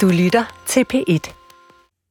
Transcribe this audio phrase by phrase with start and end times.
[0.00, 1.32] Du lytter til P1.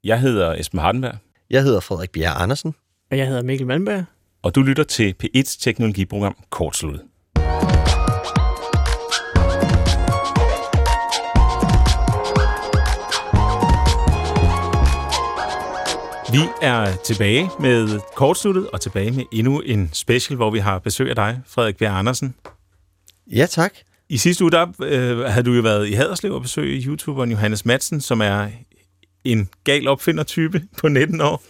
[0.03, 1.15] Jeg hedder Esben Hardenberg,
[1.49, 2.75] Jeg hedder Frederik Bjerre Andersen.
[3.11, 4.03] Og jeg hedder Mikkel Malmberg.
[4.43, 6.99] og du lytter til P1's teknologiprogram Kortslut.
[16.31, 21.09] Vi er tilbage med Kortsluttet og tilbage med endnu en special, hvor vi har besøg
[21.09, 22.35] af dig, Frederik Bjerg Andersen.
[23.31, 23.73] Ja, tak.
[24.13, 27.65] I sidste uge, der øh, havde du jo været i Haderslev og besøge YouTuberen Johannes
[27.65, 28.47] Madsen, som er
[29.23, 31.43] en gal opfindertype på 19 år.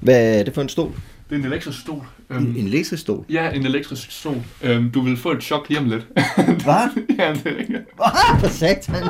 [0.00, 0.92] Hvad er det for en stol?
[1.28, 1.96] Det er en elektrisk stol.
[1.96, 3.24] En, Øhm, en læsestol.
[3.30, 4.42] ja, en elektrisk stol.
[4.62, 6.06] Øhm, du vil få et chok lige om lidt.
[6.64, 6.88] Hvad?
[7.18, 7.78] ja, det er rigtigt.
[8.00, 9.04] Ah, for satan.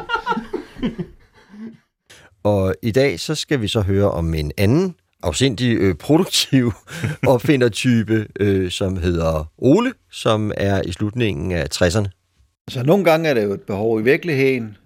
[2.42, 6.72] og i dag så skal vi så høre om en anden afsindig øh, produktiv
[7.26, 12.25] opfindertype, øh, som hedder Ole, som er i slutningen af 60'erne.
[12.70, 14.76] Så nogle gange er det jo et behov i virkeligheden,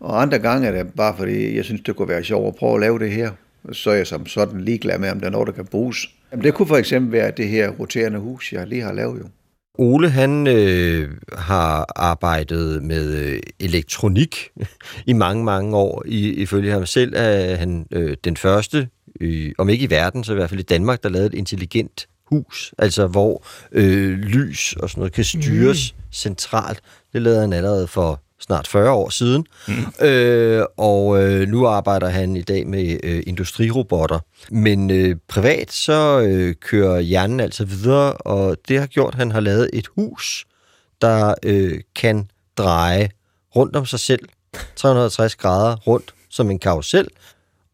[0.00, 2.74] og andre gange er det bare fordi, jeg synes, det kunne være sjovt at prøve
[2.74, 3.30] at lave det her.
[3.72, 6.08] Så er jeg som sådan ligeglad med, om der er noget, der kan bruges.
[6.32, 9.28] Jamen, det kunne for eksempel være det her roterende hus, jeg lige har lavet jo.
[9.78, 14.50] Ole, han øh, har arbejdet med øh, elektronik
[15.06, 16.02] i mange, mange år.
[16.06, 18.88] I, ifølge ham selv er han øh, den første,
[19.20, 22.08] øh, om ikke i verden, så i hvert fald i Danmark, der lavede et intelligent
[22.34, 26.02] hus, altså hvor øh, lys og sådan noget kan styres mm.
[26.12, 26.80] centralt.
[27.12, 29.46] Det lavede han allerede for snart 40 år siden.
[29.68, 30.06] Mm.
[30.06, 34.18] Øh, og øh, nu arbejder han i dag med øh, industrirobotter.
[34.50, 39.32] Men øh, privat så øh, kører hjernen altså videre, og det har gjort, at han
[39.32, 40.44] har lavet et hus,
[41.00, 43.08] der øh, kan dreje
[43.56, 44.28] rundt om sig selv,
[44.76, 47.08] 360 grader rundt som en karusel.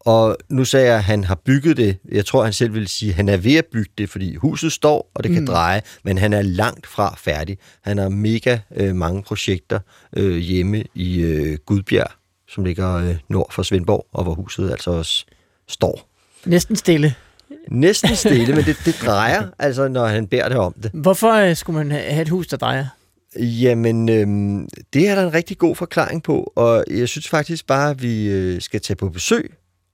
[0.05, 1.97] Og nu sagde jeg, at han har bygget det.
[2.11, 4.71] Jeg tror, han selv vil sige, at han er ved at bygge det, fordi huset
[4.71, 5.47] står, og det kan mm.
[5.47, 7.57] dreje, men han er langt fra færdig.
[7.81, 9.79] Han har mega øh, mange projekter
[10.17, 12.11] øh, hjemme i øh, Gudbjerg,
[12.49, 15.25] som ligger øh, nord for Svendborg, og hvor huset altså også
[15.67, 16.09] står.
[16.45, 17.15] Næsten stille.
[17.71, 20.91] Næsten stille, men det, det drejer, altså når han bærer det om det.
[20.93, 22.85] Hvorfor øh, skulle man ha- have et hus, der drejer?
[23.39, 27.89] Jamen, øhm, det er der en rigtig god forklaring på, og jeg synes faktisk bare,
[27.89, 29.51] at vi øh, skal tage på besøg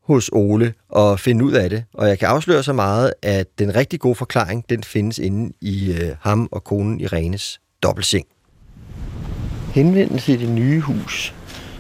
[0.08, 1.84] hos Ole og finde ud af det.
[1.94, 5.92] Og jeg kan afsløre så meget, at den rigtig gode forklaring, den findes inde i
[5.92, 8.26] øh, ham og konen Irenes dobbeltseng.
[9.74, 11.34] Henvendelse i det nye hus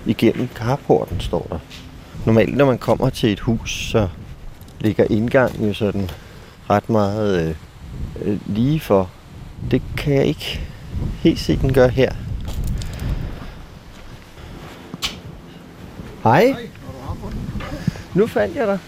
[0.05, 1.59] igennem carporten, står der.
[2.25, 4.07] Normalt, når man kommer til et hus, så
[4.79, 6.09] ligger indgangen jo sådan
[6.69, 7.55] ret meget øh,
[8.21, 9.11] øh, lige for.
[9.71, 10.61] Det kan jeg ikke
[11.21, 12.11] helt se, den gør her.
[16.23, 16.55] Hej.
[18.17, 18.79] Nu fandt jeg dig.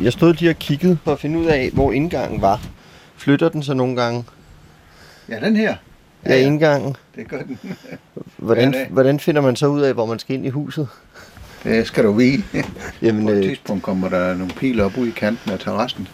[0.00, 2.60] Jeg stod lige og kiggede for at finde ud af, hvor indgangen var.
[3.16, 4.24] Flytter den så nogle gange?
[5.28, 5.76] Ja, den her.
[6.26, 6.96] Ja, indgangen.
[7.16, 7.58] Det gør den.
[8.36, 10.88] Hvordan, Ja, hvordan finder man så ud af, hvor man skal ind i huset?
[11.64, 12.42] Det skal du vide.
[13.02, 16.08] Jamen, På et øh, tidspunkt kommer der nogle piler op ud i kanten af terrassen,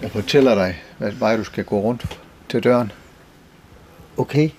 [0.00, 2.92] der fortæller dig, hvad vej du skal gå rundt til døren.
[4.16, 4.50] okay.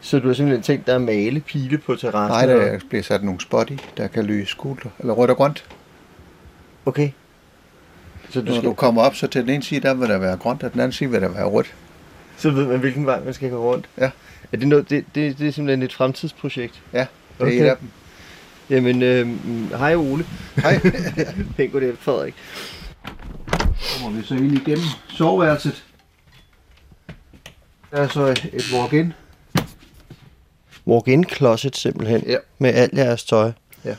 [0.00, 2.48] Så du har simpelthen tænkt dig at male pile på terrassen?
[2.48, 5.64] Nej, der bliver sat nogle spot i, der kan lyse gult eller rødt og grønt.
[6.86, 7.10] Okay.
[8.30, 10.18] Så, du Når skal, du kommer op, så til den ene side, der vil der
[10.18, 11.74] være grønt, og den anden side vil der være rødt.
[12.36, 13.88] så ved man, hvilken vej man skal gå rundt?
[13.98, 14.10] Ja.
[14.52, 16.82] Er det, noget, det, det, det er simpelthen et fremtidsprojekt?
[16.92, 17.06] Ja, det
[17.40, 17.52] er Okay.
[17.60, 17.88] et af dem.
[18.70, 19.28] Jamen, øh,
[19.78, 20.24] hej Ole.
[20.56, 20.78] Hej.
[21.56, 22.34] Pænt goddag, Frederik.
[24.02, 25.84] kommer vi så ind igennem soveværelset.
[27.90, 29.12] Der er så et, et walk-in.
[30.86, 32.24] Walk-in closet simpelthen.
[32.26, 32.36] Ja.
[32.58, 33.52] Med alt jeres tøj.
[33.84, 33.94] Ja.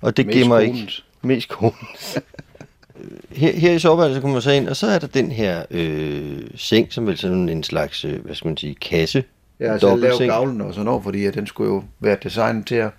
[0.00, 0.92] Og det Mest gemmer ikke
[1.22, 2.18] mest konens.
[3.30, 6.40] her, her i soveværelset kommer man så ind, og så er der den her øh,
[6.56, 9.24] seng, som vel sådan en slags, øh, hvad skal man sige, kasse.
[9.60, 10.30] Jeg har selv lavet Dobbeltseng.
[10.30, 12.90] gavlen og sådan noget, fordi at den skulle jo være designet til at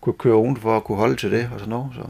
[0.00, 1.90] kunne køre ovenfor og kunne holde til det og sådan noget.
[1.94, 2.00] Så.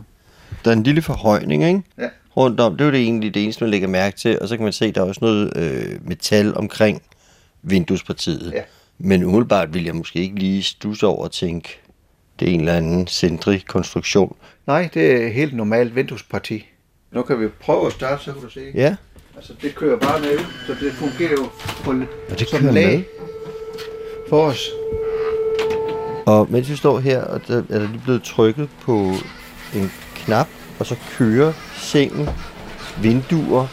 [0.65, 1.83] Der er en lille forhøjning, ikke?
[1.99, 2.09] Ja.
[2.37, 2.73] Rundt om.
[2.73, 4.39] Det er jo det egentlig det eneste, man lægger mærke til.
[4.41, 7.03] Og så kan man se, at der er også noget øh, metal omkring
[7.63, 8.53] vinduespartiet.
[8.53, 8.63] Ja.
[8.99, 11.81] Men umiddelbart vil jeg måske ikke lige stusse over og tænke,
[12.41, 14.37] det er en eller anden centrig konstruktion.
[14.67, 16.67] Nej, det er helt normalt vinduesparti.
[17.13, 18.61] Nu kan vi prøve at starte, så kan du se.
[18.75, 18.97] Ja,
[19.37, 21.45] Altså, det kører bare med, så det fungerer jo
[21.85, 21.91] på,
[22.31, 23.05] og det som kører lag med.
[24.29, 24.71] for os.
[26.27, 29.13] Og mens vi står her, og der er der lige blevet trykket på
[29.75, 32.29] en knap, og så kører sengen,
[33.03, 33.67] vinduer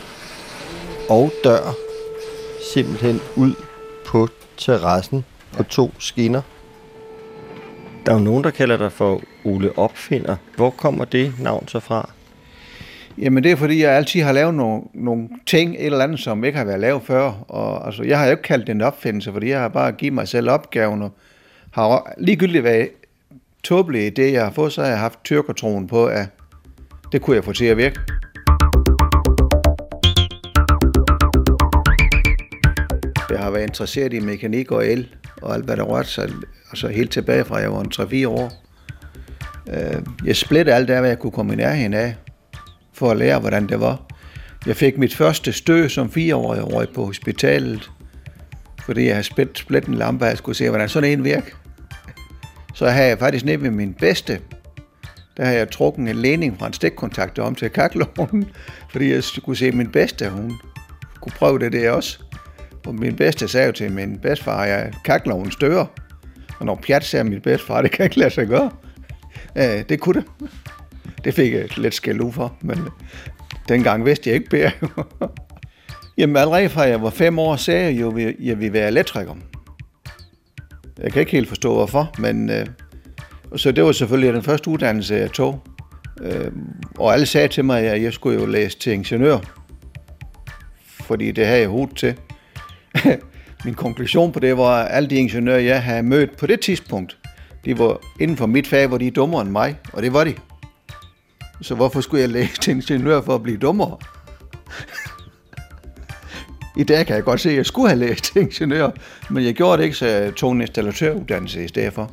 [1.09, 1.73] og dør
[2.73, 3.53] simpelthen ud
[4.05, 4.27] på
[4.57, 5.25] terrassen
[5.57, 6.41] på to skinner.
[8.05, 10.35] Der er jo nogen, der kalder dig for Ole Opfinder.
[10.55, 12.09] Hvor kommer det navn så fra?
[13.17, 16.43] Jamen det er fordi, jeg altid har lavet nogle, nogle ting, et eller andet, som
[16.43, 17.31] ikke har været lavet før.
[17.47, 20.13] Og altså, jeg har jo ikke kaldt det en opfindelse, fordi jeg har bare givet
[20.13, 21.11] mig selv opgaven, og
[21.71, 22.85] har ligegyldigt hvad
[23.63, 26.25] tåbelige idé, jeg har fået, så har jeg haft tyrkertroen på, at
[27.11, 27.99] det kunne jeg få til at virke.
[33.33, 35.07] Jeg har været interesseret i mekanik og el,
[35.41, 36.29] og alt hvad der rørte sig,
[36.69, 37.91] altså helt tilbage fra jeg var en
[38.25, 38.51] 3-4 år.
[39.69, 42.15] Øh, Jeg splittede alt der, hvad jeg kunne komme i nærheden af,
[42.93, 44.01] for at lære, hvordan det var.
[44.65, 47.91] Jeg fik mit første stø som fireårig og røg på hospitalet,
[48.85, 51.55] fordi jeg havde split, splitt en lampe, og jeg skulle se, hvordan sådan en virker.
[52.73, 54.39] Så havde jeg faktisk nede ved min bedste,
[55.37, 58.49] der havde jeg trukket en ledning fra en stikkontakt om til kakkeloven,
[58.91, 60.53] fordi jeg skulle se min bedste, hun
[61.21, 62.19] kunne prøve det der også.
[62.85, 65.85] Og min bedste sagde til min bedstefar, at en stører.
[66.59, 68.71] Og når pjat sagde min bedstefar, det kan ikke lade sig gøre.
[69.55, 70.49] Øh, det kunne det.
[71.23, 72.79] Det fik jeg lidt skæld ud for, men
[73.69, 74.71] dengang vidste jeg ikke bedre.
[76.17, 79.35] Jamen allerede fra jeg var fem år, sagde jeg jo, at jeg ville være elektriker.
[80.99, 82.65] Jeg kan ikke helt forstå hvorfor, men øh,
[83.55, 85.63] så det var selvfølgelig den første uddannelse, jeg tog.
[86.21, 86.51] Øh,
[86.97, 89.37] og alle sagde til mig, at jeg skulle jo læse til ingeniør,
[90.85, 92.15] fordi det havde jeg hovedet til.
[93.65, 97.17] Min konklusion på det var, at alle de ingeniører, jeg havde mødt på det tidspunkt,
[97.65, 100.23] de var inden for mit fag, hvor de er dummere end mig, og det var
[100.23, 100.33] de.
[101.61, 103.97] Så hvorfor skulle jeg læse til ingeniør for at blive dummere?
[106.77, 108.89] I dag kan jeg godt se, at jeg skulle have læst til ingeniør,
[109.29, 112.11] men jeg gjorde det ikke, så jeg tog en installatøruddannelse i stedet for,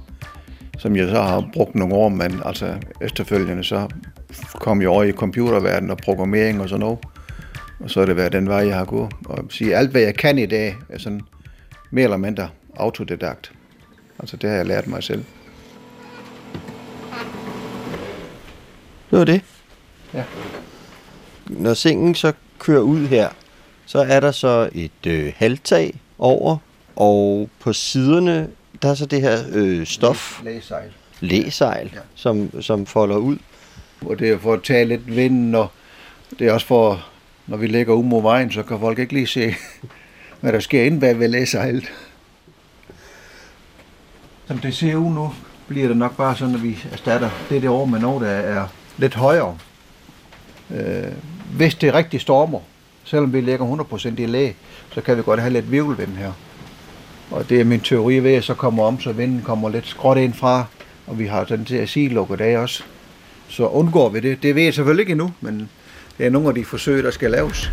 [0.79, 3.89] som jeg så har brugt nogle år, men altså efterfølgende så
[4.55, 6.99] kom jeg over i computerverdenen og programmering og sådan noget.
[7.81, 9.13] Og så har det været den vej, jeg har gået.
[9.25, 11.21] Og sige, alt hvad jeg kan i dag, er sådan
[11.91, 13.53] mere eller mindre autodidakt.
[14.19, 15.25] Altså det har jeg lært mig selv.
[19.11, 19.43] Det var det.
[20.15, 20.25] Ja.
[21.47, 23.29] Når sengen så kører ud her,
[23.87, 26.57] så er der så et øh, halvtag over,
[26.97, 28.49] og på siderne,
[28.83, 30.91] der er så det her øh, stof, Læsejl.
[31.21, 32.01] læsejl, Ja.
[32.15, 33.39] som, som folder ud.
[34.07, 35.69] Og det er for at tage lidt vind, og
[36.39, 37.07] det er også for,
[37.51, 39.55] når vi ligger ud mod vejen, så kan folk ikke lige se,
[40.41, 41.93] hvad der sker inde bag ved læsejlet.
[44.47, 45.33] Som det ser ud nu,
[45.69, 48.67] bliver det nok bare sådan, at vi erstatter det der år med noget, der er
[48.99, 49.59] lidt højere.
[50.71, 51.13] Øh,
[51.57, 52.61] hvis det rigtig stormer,
[53.05, 54.53] selvom vi ligger 100% i læ,
[54.95, 56.33] så kan vi godt have lidt virvelvind her.
[57.31, 60.19] Og det er min teori ved, at så kommer om, så vinden kommer lidt skråt
[60.19, 60.65] ind fra,
[61.07, 62.83] og vi har den til at sige lukket af også.
[63.49, 64.43] Så undgår vi det.
[64.43, 65.71] Det ved jeg selvfølgelig ikke endnu, men
[66.21, 67.73] det er nogle af de forsøg, der skal laves.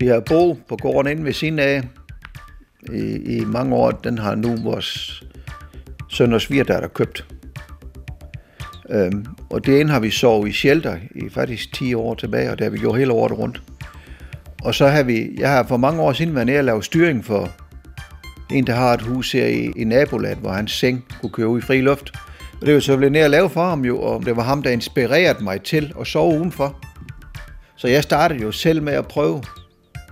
[0.00, 1.82] Vi har boet på gården inde ved siden af
[2.92, 3.90] i, i mange år.
[3.90, 5.22] Den har nu vores
[6.08, 7.26] søn og svigerdatter købt.
[8.90, 12.58] Øhm, og det ene har vi sovet i shelter i faktisk 10 år tilbage, og
[12.58, 13.62] det har vi gjort hele året rundt.
[14.62, 17.24] Og så har vi, jeg har for mange år siden været nede og lavet styring
[17.24, 17.50] for
[18.50, 21.58] en, der har et hus her i, i nabolaget, hvor hans seng kunne køre ud
[21.58, 22.12] i fri luft.
[22.62, 24.62] Og det var så blevet ned og lave for ham jo, og det var ham,
[24.62, 26.78] der inspirerede mig til at sove udenfor.
[27.76, 29.42] Så jeg startede jo selv med at prøve,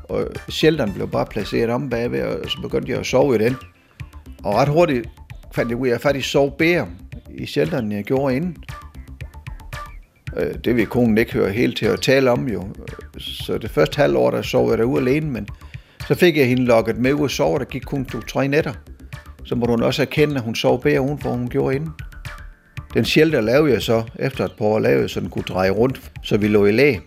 [0.05, 3.57] og shelteren blev bare placeret om bagved, og så begyndte jeg at sove i den.
[4.45, 5.09] Og ret hurtigt
[5.55, 6.87] fandt jeg ud af, at jeg faktisk sov bedre
[7.35, 8.57] i shelteren, end jeg gjorde inden.
[10.37, 12.69] Øh, det vil konen ikke høre helt til at tale om jo.
[13.19, 15.49] Så det første halvår, der sov jeg derude alene, men
[16.09, 18.73] så fik jeg hende lukket med ud og sove, der gik kun to-tre nætter.
[19.45, 21.91] Så må hun også erkende, at hun sov bedre udenfor, end hun gjorde inden.
[22.95, 25.71] Den shelter lavede jeg så, efter et par år lavede jeg, så den kunne dreje
[25.71, 27.01] rundt, så vi lå i lag.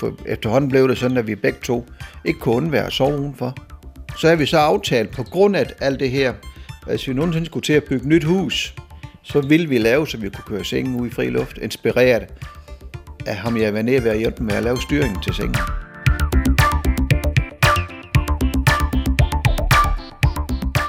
[0.00, 1.86] For efterhånden blev det sådan, at vi begge to
[2.24, 3.56] ikke kunne undvære at sove udenfor.
[4.18, 6.36] Så har vi så aftalt, på grund af alt det her, at
[6.86, 8.74] hvis vi nogensinde skulle til at bygge nyt hus,
[9.22, 12.26] så ville vi lave, så vi kunne køre sengen ud i fri luft, inspireret
[13.26, 15.56] af ham, jeg var nede ved at hjælpe med at lave styringen til sengen.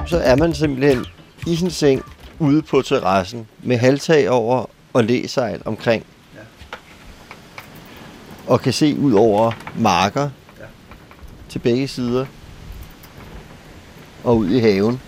[0.08, 1.06] Så er man simpelthen
[1.48, 2.04] i sin seng
[2.40, 6.06] ude på terrassen med halvtag over og læsejl omkring.
[6.36, 6.40] Ja.
[8.48, 10.30] Og kan se ud over marker
[10.60, 10.66] Ja.
[11.50, 12.26] til begge sider.
[14.24, 15.02] Og ud i haven.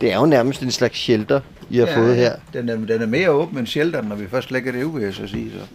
[0.00, 2.36] Det er jo nærmest en slags shelter, I har ja, fået her.
[2.52, 5.02] Den er, den er mere åben end shelteren, når vi først lægger det ud, vil
[5.04, 5.50] jeg så sige.
[5.50, 5.66] Så.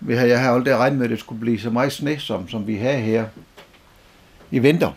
[0.00, 2.48] Vi har, jeg har aldrig regnet med, at det skulle blive så meget sne, som,
[2.48, 3.24] som vi har her
[4.50, 4.90] i vinter.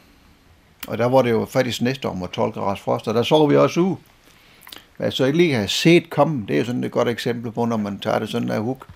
[0.87, 3.55] Og der var det jo faktisk næste om 12 graders frost, og der sov vi
[3.55, 3.97] også ude.
[4.97, 7.07] Hvad altså, jeg så ikke lige har set komme, det er jo sådan et godt
[7.07, 8.87] eksempel på, når man tager det sådan af huk.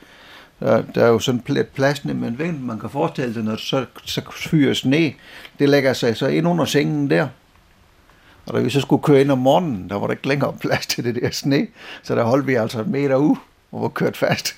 [0.60, 3.52] Der, der er jo sådan lidt plads med en vind, man kan forestille sig, når
[3.52, 5.14] det så, så fyrer sne,
[5.60, 7.28] det lægger sig så ind under sengen der.
[8.46, 10.88] Og da vi så skulle køre ind om morgenen, der var der ikke længere plads
[10.88, 11.68] til det der sne,
[12.04, 13.36] så der holdt vi altså en meter ud
[13.72, 14.56] og var kørt fast.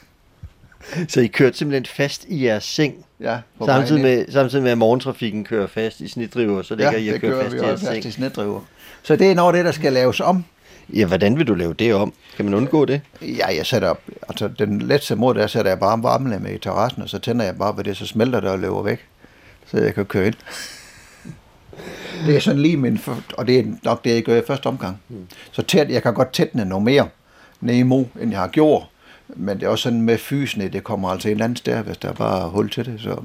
[1.10, 4.78] Så I kørte simpelthen fast i jeres seng, Ja, på samtidig med, samtidig med, at
[4.78, 7.82] morgentrafikken kører fast i snitdriver, så ligger ja, I og kører kører fast i jeres
[7.82, 8.06] fast seng.
[8.06, 8.62] i snedriver.
[9.04, 10.46] Så det er noget af det, der skal laves om.
[10.94, 12.14] Ja, hvordan vil du lave det om?
[12.36, 13.02] Kan man undgå det?
[13.22, 17.02] Ja, jeg sætter op, altså den letste måde, der sætter jeg bare med i terrassen,
[17.02, 19.06] og så tænder jeg bare ved det, så smelter det og løber væk,
[19.66, 20.36] så jeg kan køre ind.
[22.26, 23.00] Det er sådan lige min,
[23.38, 25.02] og det er nok det, jeg gør i første omgang.
[25.52, 27.08] Så tæt, jeg kan godt tætne noget mere
[27.62, 28.84] Nemo, end jeg har gjort,
[29.36, 32.10] men det er også sådan med fysene, det kommer altså eller andet sted, hvis der
[32.10, 33.02] er bare hul til det.
[33.02, 33.22] Så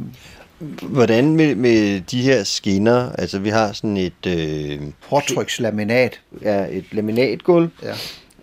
[0.82, 3.10] Hvordan med, med de her skinner?
[3.18, 7.94] Altså, vi har sådan et, øh, hårdtrykslaminat, ja, et laminatgulv, ja,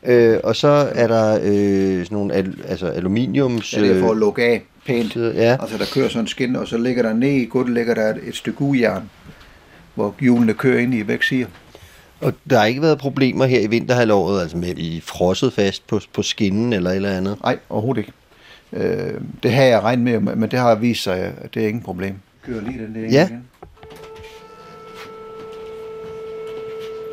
[0.04, 3.74] øh, og så er der øh, sådan nogle al, altså aluminiums...
[3.74, 5.16] ja det er for at lukke af pænt.
[5.16, 7.74] øh, ja, Altså der kører sådan en skin, og så ligger der ned i gulvet,
[7.74, 9.10] ligger der et, et stykke ujern,
[9.96, 11.48] hvor hjulene kører ind i begge sider.
[12.22, 16.00] Og der har ikke været problemer her i vinterhalvåret, altså med I frosset fast på,
[16.14, 17.38] på skinnen eller et eller andet?
[17.44, 18.12] Nej, overhovedet ikke.
[18.74, 19.14] Øh,
[19.44, 22.16] det har jeg regnet med, men det har vist sig, at det er ingen problem.
[22.46, 23.26] Kører lige den der Ja.
[23.28, 23.44] igen.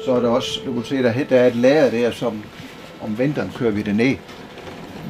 [0.04, 2.42] Så er der også, du kan se, der, der er et lager der, som
[3.02, 4.16] om vinteren kører vi det ned.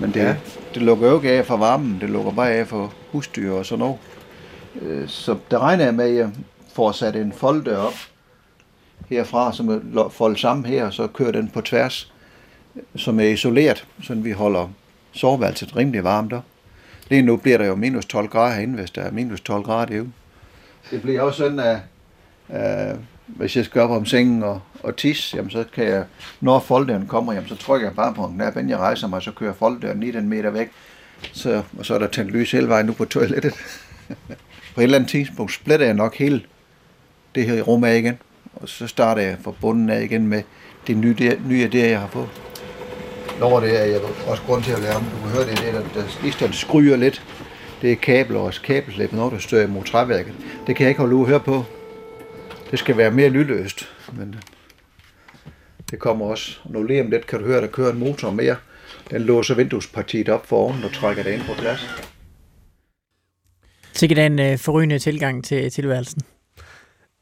[0.01, 0.27] Men det, Ja.
[0.29, 0.35] ja.
[0.75, 3.79] det lukker jo ikke af for varmen, det lukker bare af for husdyr og sådan
[3.79, 3.97] noget.
[4.83, 6.31] Øh, Så der regner jeg med, at jeg
[6.75, 7.95] får sat en folddør op
[9.09, 12.13] herfra, som er foldet sammen her, og så kører den på tværs,
[12.97, 14.69] som er isoleret, så vi holder
[15.13, 16.41] soveværelset rimelig varmt der.
[17.11, 19.87] Lige nu bliver der jo minus 12 grader herinde, hvis der er minus 12 grader
[19.87, 20.13] derude.
[20.91, 21.79] Det bliver også sådan, at
[22.51, 26.05] øh, hvis jeg skal op om sengen og, og tisse, jamen så kan jeg,
[26.41, 29.23] når folddøren kommer, jamen så trykker jeg bare på en knap, inden jeg rejser mig,
[29.23, 30.69] så kører folddøren lige den meter væk.
[31.33, 33.55] Så, og så er der tændt lys hele vejen nu på toilettet.
[34.75, 36.43] på et eller andet tidspunkt splitter jeg nok hele
[37.35, 38.19] det her rum af igen,
[38.63, 40.43] og så starter jeg fra bunden af igen med
[40.87, 42.29] det nye, det, nye idéer, jeg har fået.
[43.41, 46.01] Når det er, jeg også grund til at om, du kan høre det, det der,
[46.01, 47.23] der lige står, det skryger lidt.
[47.83, 50.35] Det er kabler og kabelslæb, når der støder imod træværket.
[50.67, 51.65] Det kan jeg ikke holde ud at høre på.
[52.71, 54.41] Det skal være mere lydløst, men øh,
[55.91, 56.59] det kommer også.
[56.71, 58.57] Nu lige om lidt kan du høre, at der kører en motor mere.
[59.11, 61.89] Den låser vinduespartiet op for oven og trækker det ind på plads.
[63.93, 66.23] Sikkert en øh, forrygende tilgang til tilværelsen.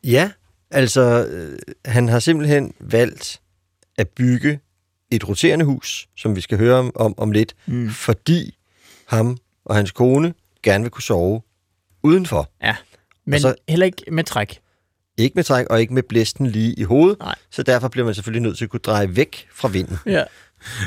[0.04, 0.30] Ja,
[0.70, 3.40] altså øh, han har simpelthen valgt
[3.98, 4.60] at bygge
[5.10, 7.90] et roterende hus, som vi skal høre om om, om lidt, Mm.
[7.90, 8.58] fordi
[9.06, 11.42] ham og hans kone gerne vil kunne sove
[12.02, 12.50] udenfor.
[13.24, 13.54] Men Og så- så...
[13.68, 14.58] heller ikke med træk.
[15.18, 17.34] Ikke med træk og ikke med blæsten lige i hovedet, Nej.
[17.50, 19.98] så derfor bliver man selvfølgelig nødt til at kunne dreje væk fra vinden.
[20.06, 20.24] Ja.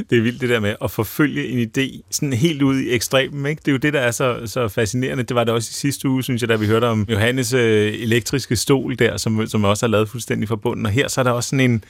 [0.09, 3.45] Det er vildt det der med at forfølge en idé sådan helt ud i ekstremen.
[3.45, 3.59] Ikke?
[3.59, 5.23] Det er jo det, der er så, så fascinerende.
[5.23, 7.93] Det var det også i sidste uge, synes jeg, da vi hørte om Johannes øh,
[7.93, 10.85] elektriske stol der, som, som også er lavet fuldstændig fra bunden.
[10.85, 11.83] Og her så er der også sådan en,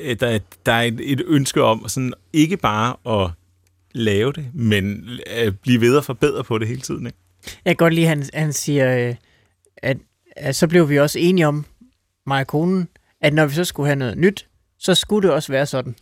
[0.00, 3.30] øh, der, der er et, et ønske om sådan ikke bare at
[3.94, 7.06] lave det, men øh, blive ved og forbedre på det hele tiden.
[7.06, 7.18] Ikke?
[7.64, 9.14] Jeg kan godt lide, at han, han siger, øh,
[9.76, 9.96] at,
[10.36, 11.64] at så blev vi også enige om,
[12.26, 12.88] mig og konen,
[13.20, 14.46] at når vi så skulle have noget nyt,
[14.78, 15.96] så skulle det også være sådan,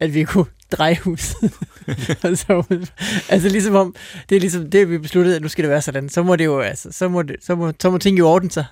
[0.00, 0.98] at vi kunne dreje
[2.22, 2.78] altså, så,
[3.28, 3.94] altså ligesom om,
[4.28, 6.08] det er ligesom det, vi besluttede, at nu skal det være sådan.
[6.08, 8.50] Så må det jo, altså, så må, det, så må, så må ting jo ordne
[8.50, 8.64] sig,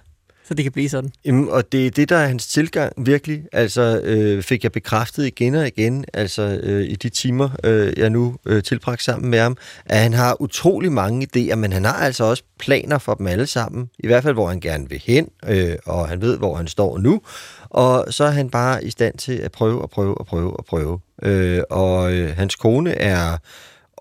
[0.51, 1.11] så det kan blive sådan.
[1.25, 3.45] Jamen, og det er det, der er hans tilgang, virkelig.
[3.53, 8.11] Altså, øh, fik jeg bekræftet igen og igen, altså øh, i de timer, øh, jeg
[8.11, 11.93] nu øh, tilbragt sammen med ham, at han har utrolig mange idéer, men han har
[11.93, 13.91] altså også planer for dem alle sammen.
[13.99, 16.99] I hvert fald, hvor han gerne vil hen, øh, og han ved, hvor han står
[16.99, 17.21] nu.
[17.71, 20.65] Og så er han bare i stand til at prøve og prøve og prøve og
[20.65, 21.01] prøve.
[21.23, 23.39] Øh, og øh, hans kone er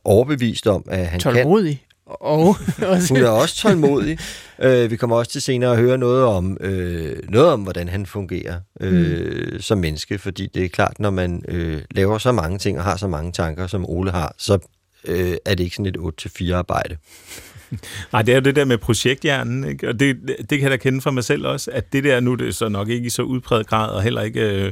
[0.03, 1.85] overbevist om, at han kan Tålmodig.
[2.05, 4.19] Og også, hun er også tålmodig.
[4.59, 8.05] øh, vi kommer også til senere at høre noget om, øh, noget om hvordan han
[8.05, 9.61] fungerer øh, mm.
[9.61, 12.97] som menneske, fordi det er klart, når man øh, laver så mange ting og har
[12.97, 14.59] så mange tanker, som Ole har, så
[15.05, 15.97] øh, er det ikke sådan et
[16.41, 16.97] 8-4 arbejde.
[18.13, 19.89] Nej, det er jo det der med projekthjernen, ikke?
[19.89, 22.35] og det, det kan jeg da kende fra mig selv også, at det der nu,
[22.35, 24.71] det er så nok ikke i så udbredt grad, og heller ikke øh,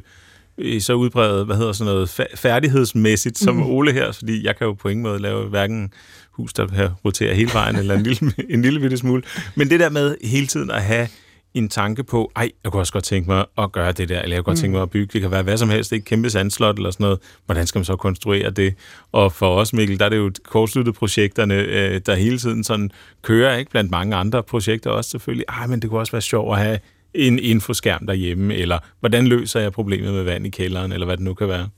[0.57, 3.63] i så udbredt, hvad hedder sådan noget, færdighedsmæssigt som mm.
[3.63, 5.93] Ole her, fordi jeg kan jo på ingen måde lave hverken
[6.31, 9.23] hus, der roterer hele vejen, eller en lille, en lille bitte smule.
[9.55, 11.07] Men det der med hele tiden at have
[11.57, 14.35] en tanke på, ej, jeg kunne også godt tænke mig at gøre det der, eller
[14.35, 16.29] jeg kunne godt tænke mig at bygge, det kan være hvad som helst, ikke kæmpe
[16.29, 17.19] sandslot eller sådan noget.
[17.45, 18.75] Hvordan skal man så konstruere det?
[19.11, 22.91] Og for os, Mikkel, der er det jo kortsluttet projekterne, øh, der hele tiden sådan
[23.21, 25.45] kører, ikke blandt mange andre projekter også selvfølgelig.
[25.49, 26.79] Ej, men det kunne også være sjovt at have
[27.13, 31.23] en infoskærm derhjemme, eller hvordan løser jeg problemet med vand i kælderen, eller hvad det
[31.23, 31.69] nu kan være.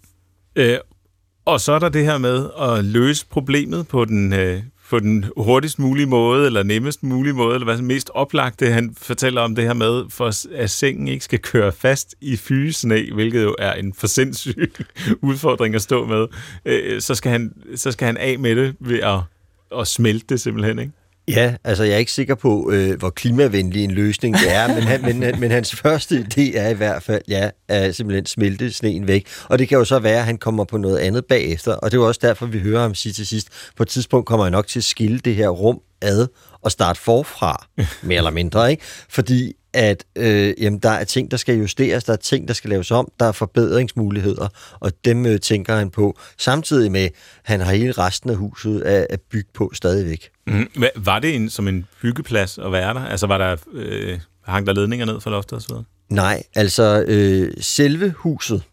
[0.56, 0.78] Øh,
[1.46, 5.26] og så er der det her med at løse problemet på den, øh, på den
[5.38, 8.72] hurtigst mulige måde, eller nemmest mulige måde, eller hvad som mest oplagte.
[8.72, 12.92] Han fortæller om det her med, for at sengen ikke skal køre fast i fysen
[13.14, 14.74] hvilket jo er en for sindssyg
[15.22, 16.28] udfordring at stå med.
[16.66, 19.20] Øh, så, skal han, så skal han af med det ved at
[19.80, 20.92] at smelte det simpelthen, ikke?
[21.30, 24.84] Ja, altså jeg er ikke sikker på, øh, hvor klimavenlig en løsning det er, men,
[24.84, 29.08] han, men, men hans første idé er i hvert fald, ja, at simpelthen smelte sneen
[29.08, 29.28] væk.
[29.44, 31.98] Og det kan jo så være, at han kommer på noget andet bagefter, og det
[31.98, 34.52] er jo også derfor, vi hører ham sige til sidst, på et tidspunkt kommer jeg
[34.52, 36.28] nok til at skille det her rum ad
[36.62, 37.68] og starte forfra,
[38.02, 38.84] mere eller mindre, ikke?
[39.10, 42.70] Fordi at øh, jamen, der er ting, der skal justeres, der er ting, der skal
[42.70, 44.48] laves om, der er forbedringsmuligheder,
[44.80, 47.12] og dem øh, tænker han på, samtidig med, at
[47.44, 50.30] han har hele resten af huset øh, at, at bygge på stadigvæk.
[50.50, 50.86] Mm.
[50.96, 53.06] Var det en, som en byggeplads at være der?
[53.06, 55.84] Altså var der, øh, hang der ledninger ned fra loftet og så videre?
[56.10, 58.64] Nej, altså øh, selve huset,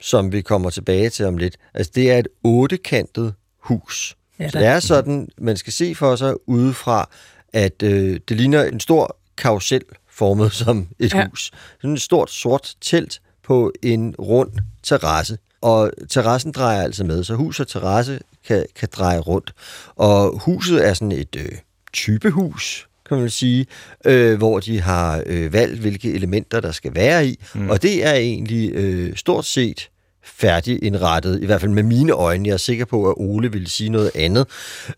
[0.00, 4.16] som vi kommer tilbage til om lidt, altså det er et ottekantet hus.
[4.38, 7.08] Ja, Så det er sådan, man skal se for sig udefra,
[7.52, 11.26] at øh, det ligner en stor karusel formet som et ja.
[11.28, 11.50] hus.
[11.80, 14.50] Sådan et stort sort telt på en rund
[14.82, 15.38] terrasse.
[15.62, 19.52] Og terrassen drejer altså med, så hus og terrasse kan, kan dreje rundt.
[19.96, 21.52] Og huset er sådan et øh,
[21.92, 23.66] typehus, kan man sige,
[24.04, 27.38] øh, hvor de har øh, valgt, hvilke elementer der skal være i.
[27.54, 27.70] Mm.
[27.70, 29.90] Og det er egentlig øh, stort set
[30.34, 32.48] færdig indrettet, i hvert fald med mine øjne.
[32.48, 34.46] Jeg er sikker på, at Ole ville sige noget andet.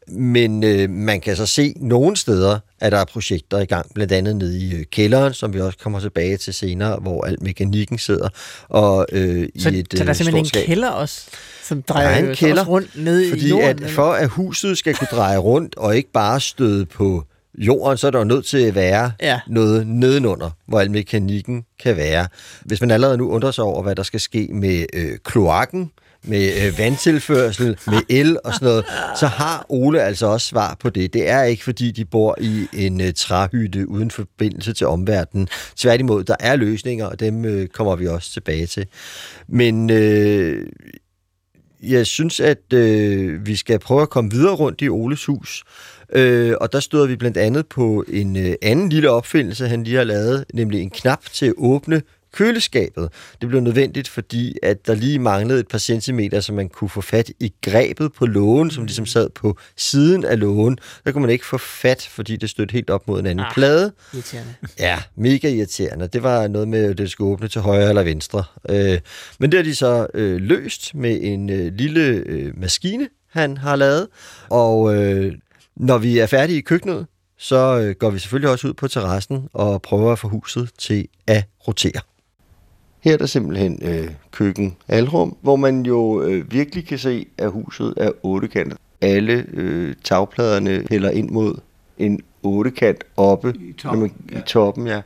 [0.08, 4.12] Men øh, man kan så se nogle steder, at der er projekter i gang, blandt
[4.12, 7.98] andet nede i øh, kælderen, som vi også kommer tilbage til senere, hvor al mekanikken
[7.98, 8.28] sidder,
[8.68, 10.66] og øh, Så, i et så der er øh, simpelthen stort en skab.
[10.66, 11.20] kælder også,
[11.64, 13.68] som Der drejer er en kælder, rundt nede i Fordi jorden.
[13.68, 13.88] at eller?
[13.88, 17.24] for at huset skal kunne dreje rundt, og ikke bare støde på
[17.58, 19.40] jorden, så er der jo nødt til at være Ja.
[19.48, 22.26] noget nedenunder, hvor al mekanikken kan være.
[22.64, 25.90] Hvis man allerede nu undrer sig over, hvad der skal ske med øh, kloakken,
[26.24, 28.84] med øh, vandtilførsel, med el og sådan noget,
[29.18, 31.12] så har Ole altså også svar på det.
[31.12, 35.48] Det er ikke, fordi de bor i en øh, træhytte uden forbindelse til omverdenen.
[35.76, 38.86] Tværtimod, der er løsninger, og dem øh, kommer vi også tilbage til.
[39.48, 40.66] Men øh,
[41.82, 45.64] jeg synes, at øh, vi skal prøve at komme videre rundt i Oles hus.
[46.12, 49.96] Øh, og der støder vi blandt andet på en øh, anden lille opfindelse, han lige
[49.96, 52.02] har lavet, nemlig en knap til at åbne
[52.34, 53.08] køleskabet.
[53.40, 57.00] Det blev nødvendigt, fordi at der lige manglede et par centimeter, så man kunne få
[57.00, 60.78] fat i grebet på lågen, som ligesom sad på siden af lågen.
[61.04, 63.52] Der kunne man ikke få fat, fordi det stødte helt op mod en anden Ah.
[63.54, 63.92] plade.
[64.14, 64.54] Irriterende.
[64.78, 66.06] Ja, mega irriterende.
[66.12, 68.44] Det var noget med, at det skulle åbne til højre eller venstre.
[68.68, 68.98] Øh,
[69.38, 73.76] men det har de så øh, løst med en øh, lille øh, maskine, han har
[73.76, 74.08] lavet.
[74.50, 75.32] Og øh,
[75.76, 77.06] når vi er færdige i køkkenet,
[77.36, 81.08] så øh, går vi selvfølgelig også ud på terrassen og prøver at få huset til
[81.26, 82.00] at rotere.
[83.00, 87.50] Her er der simpelthen øh, køkken alrum, hvor man jo øh, virkelig kan se, at
[87.50, 88.78] huset er ottekantet.
[89.00, 91.60] Alle øh, tagpladerne hælder ind mod
[91.98, 94.38] en ottekant oppe I toppen, når man, ja.
[94.38, 95.02] i toppen, ja.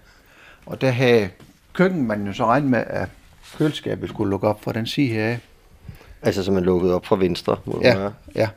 [0.67, 1.29] Og der havde
[1.73, 3.09] køkken man jo så regnet med, at
[3.59, 5.39] køleskabet skulle lukke op fra den side her af.
[6.23, 8.49] Altså, så man lukkede op fra venstre mod Ja, ja.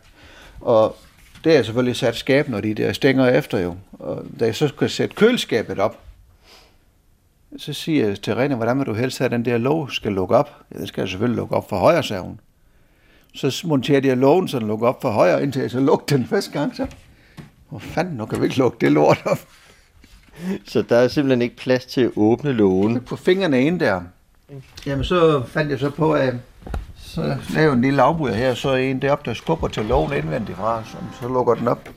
[0.61, 0.95] Og
[1.43, 3.75] det er selvfølgelig sat skabene og de der stænger efter jo.
[3.91, 5.99] Og da jeg så skal sætte køleskabet op,
[7.57, 10.11] så siger jeg til Rene, hvordan vil du helst have, at den der låg skal
[10.11, 10.49] lukke op?
[10.73, 12.39] Ja, den skal selvfølgelig lukke op for højre, sagde hun.
[13.33, 16.27] Så monterede jeg lågen, så den lukker op for højre, indtil jeg så lukkede den
[16.27, 16.75] første gang.
[16.75, 16.87] Så,
[17.69, 19.39] hvor fanden, nu kan vi ikke lukke det lort op.
[20.65, 23.01] Så der er simpelthen ikke plads til at åbne lågen.
[23.01, 24.01] på fingrene ind der.
[24.85, 26.33] Jamen så fandt jeg så på, at
[27.09, 30.57] så lavede en lille afbryder her, så er en deroppe, der skubber til lågen indvendigt
[30.57, 31.89] fra, så, så lukker den op.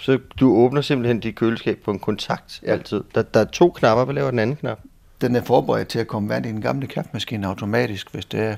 [0.00, 2.72] Så du åbner simpelthen dit køleskab på en kontakt Ja.
[2.72, 3.04] altid.
[3.14, 4.78] Der, der er to knapper, hvad laver den anden knap?
[5.20, 8.56] Den er forberedt til at komme vand i den gamle kaffemaskine automatisk, hvis det er,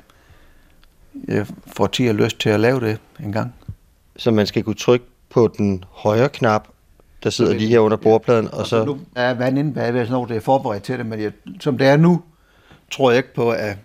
[1.28, 3.54] jeg får tid og lyst til at lave det en gang.
[4.16, 6.68] Så man skal kunne trykke på den højre knap,
[7.22, 8.84] der sidder lige her under bordpladen, og så...
[8.84, 11.78] Nu er vand inde bagved, så når det er forberedt til det, men jeg, som
[11.78, 12.22] det er nu,
[12.90, 13.76] tror jeg ikke på, at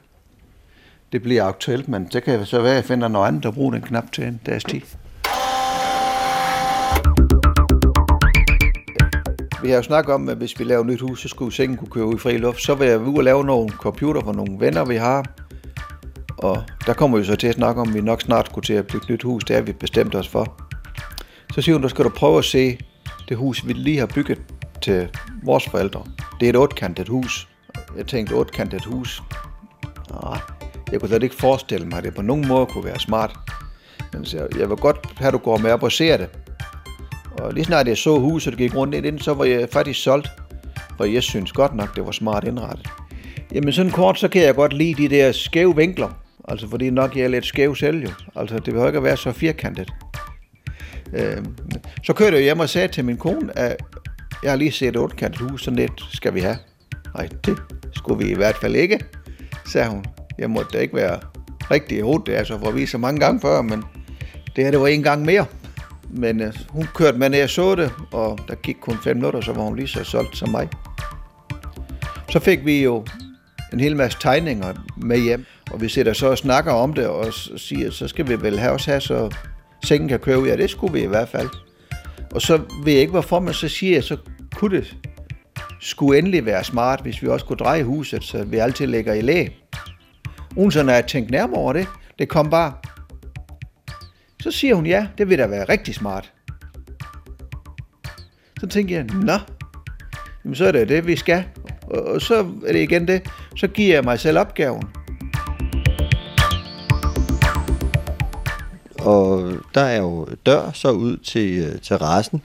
[1.11, 3.73] det bliver aktuelt, men det kan så være, at jeg finder noget andet at bruge
[3.73, 4.81] den knap til en dags tid.
[9.63, 11.77] Vi har jo snakket om, at hvis vi laver et nyt hus, så skulle sengen
[11.77, 12.61] kunne køre ud i fri luft.
[12.61, 15.25] Så vil jeg ud og lave nogle computer for nogle venner, vi har.
[16.37, 18.73] Og der kommer vi så til at snakke om, at vi nok snart skulle til
[18.73, 19.43] at bygge et nyt hus.
[19.43, 20.61] Det er vi bestemt os for.
[21.53, 22.79] Så siger hun, der skal du prøve at se
[23.29, 24.41] det hus, vi lige har bygget
[24.81, 25.09] til
[25.43, 26.03] vores forældre.
[26.39, 27.47] Det er et otkantet hus.
[27.97, 29.23] Jeg tænkte, otkantet hus.
[30.11, 30.39] Nej,
[30.91, 33.35] jeg kunne slet ikke forestille mig, at det på nogen måde kunne være smart.
[34.13, 36.29] Men så jeg vil godt have, at du går med op og ser det.
[37.31, 40.03] Og lige snart jeg så huset, og gik rundt ind, i så var jeg faktisk
[40.03, 40.27] solgt.
[40.97, 42.87] For jeg synes godt nok, det var smart indrettet.
[43.53, 46.09] Jamen sådan kort, så kan jeg godt lide de der skæve vinkler.
[46.47, 48.09] Altså fordi nok jeg er lidt skæv selv jo.
[48.35, 49.93] Altså det behøver ikke at være så firkantet.
[51.13, 51.37] Øh,
[52.03, 53.77] så kørte jeg hjem og sagde til min kone, at
[54.43, 56.57] jeg har lige set et otkantet hus, sådan et skal vi have.
[57.15, 57.57] Nej, det
[57.95, 58.99] skulle vi i hvert fald ikke,
[59.65, 60.05] sagde hun.
[60.39, 61.19] Jeg måtte da ikke være
[61.71, 63.83] rigtig i hovedet, det er så for at vise så mange gange før, men
[64.55, 65.45] det her, det var en gang mere.
[66.09, 69.41] Men øh, hun kørte med, når jeg så det, og der gik kun fem minutter,
[69.41, 70.69] så var hun lige så solgt som mig.
[72.29, 73.05] Så fik vi jo
[73.73, 77.33] en hel masse tegninger med hjem, og vi sidder så og snakker om det, og
[77.57, 79.35] siger, så skal vi vel have os have, så
[79.83, 80.47] sengen kan køre ud.
[80.47, 81.49] Ja, det skulle vi i hvert fald.
[82.31, 84.17] Og så ved jeg ikke, hvorfor man så siger, så
[84.55, 84.95] kunne det
[85.81, 89.21] skulle endelig være smart, hvis vi også kunne dreje huset, så vi altid ligger i
[89.21, 89.47] læ.
[90.55, 91.87] Uden sådan at jeg tænkte nærmere over det.
[92.19, 92.73] Det kom bare.
[94.41, 96.31] Så siger hun, ja, det vil da være rigtig smart.
[98.59, 99.37] Så tænker jeg, nå,
[100.45, 101.43] jamen, så er det det, vi skal.
[101.83, 103.21] Og, så er det igen det.
[103.55, 104.83] Så giver jeg mig selv opgaven.
[108.99, 112.41] Og der er jo dør så ud til øh, terrassen,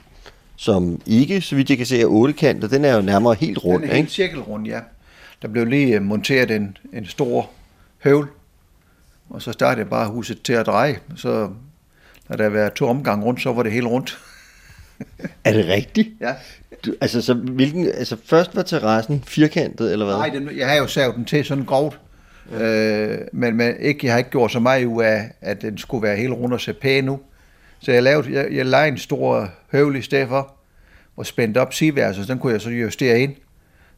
[0.55, 2.71] som ikke, så vidt jeg kan se, er ottekantet.
[2.71, 4.11] Den er jo nærmere helt Den rund, er helt ikke?
[4.11, 4.79] cirkelrund, ja.
[5.41, 7.49] Der blev lige øh, monteret en, en stor
[8.05, 8.29] høvl,
[9.29, 10.99] og så startede jeg bare huset til at dreje.
[11.15, 11.49] Så
[12.29, 14.19] når der var to omgange rundt, så var det helt rundt.
[15.43, 16.09] Er det rigtigt?
[16.21, 16.33] Ja.
[16.85, 20.15] Du, altså, så hvilken, altså, først var terrassen firkantet, eller hvad?
[20.15, 21.99] Nej, den, jeg har jo savet den til sådan grovt.
[22.51, 22.63] Ja.
[22.63, 26.03] Øh, men, men ikke, jeg har ikke gjort så meget ud af, at den skulle
[26.03, 27.19] være helt rund og se pæn nu.
[27.79, 30.53] Så jeg lavede, jeg, jeg lagde en stor høvl i stedet for,
[31.17, 33.35] og spændte op sideværelset, så den kunne jeg så justere ind.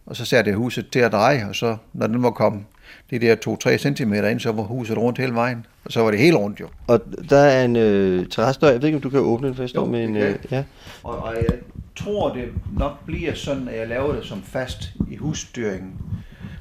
[0.06, 2.64] Og så satte jeg huset til at dreje, og så, når den var kommet
[3.10, 3.36] det der
[3.76, 5.66] 2-3 cm ind, så var huset rundt hele vejen.
[5.86, 6.68] Og så var det helt rundt jo.
[6.88, 9.64] Og der er en øh, terrassedør, jeg ved ikke, om du kan åbne den, for
[9.64, 10.16] jeg står Jo, med en...
[10.16, 10.64] Øh, ja.
[11.04, 11.56] Og, og jeg
[11.96, 15.94] tror, det nok bliver sådan, at jeg laver det som fast i husstyringen,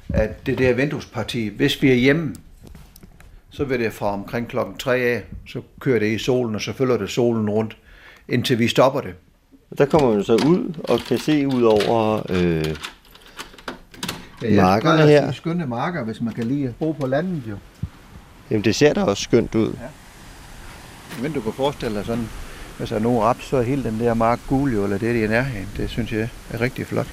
[0.09, 2.35] at det der vinduesparti, hvis vi er hjemme,
[3.49, 6.73] så vil det fra omkring klokken 3 af, så kører det i solen, og så
[6.73, 7.77] følger det solen rundt,
[8.29, 9.13] indtil vi stopper det.
[9.77, 12.21] Der kommer man så ud og kan se ud over...
[12.29, 12.75] Øh,
[14.41, 15.21] Markerne plejer at her.
[15.21, 17.57] sige Skønne marker, hvis man kan lide at bo på landet jo.
[18.51, 19.73] jamen, det ser da også skønt ud.
[21.21, 22.29] Men du kan forestille dig sådan,
[22.77, 25.09] hvis der er nogen raps, så er hele den der mark gul jo, eller det
[25.09, 25.67] er det i nærheden.
[25.77, 27.07] Det synes jeg er rigtig flot.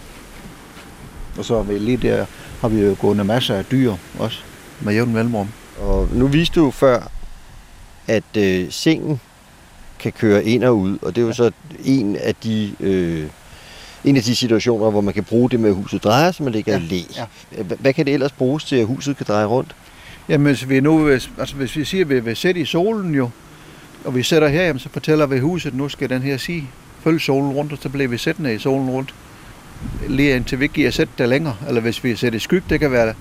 [1.39, 2.27] Og så er vi lige der,
[2.61, 4.41] har vi jo gående masser af dyr også,
[4.81, 5.49] med jævn mellemrum.
[5.81, 7.11] Og nu viste du før,
[8.09, 9.21] at øh, sengen
[9.99, 11.51] kan køre ind og ud, og det er jo så
[11.85, 12.75] en af de...
[12.81, 13.29] Øh,
[14.05, 16.53] en af de situationer, hvor man kan bruge det med, at huset drejer, så man
[16.53, 17.01] ligger Ja, i læ.
[17.17, 17.25] ja.
[17.63, 19.75] Hva- Hvad kan det ellers bruges til, at huset kan dreje rundt?
[20.29, 23.31] Jamen, hvis vi nu, altså hvis vi siger, at vi vil sætte i solen jo,
[24.05, 26.69] og vi sætter her, jamen, så fortæller vi huset, nu skal den her sige,
[27.05, 29.15] følg solen rundt, og så bliver vi sættende i solen rundt.
[30.09, 32.81] Lige indtil vi ikke giver sætte der længere, eller hvis vi sætter i skyg, det
[32.81, 33.15] kan være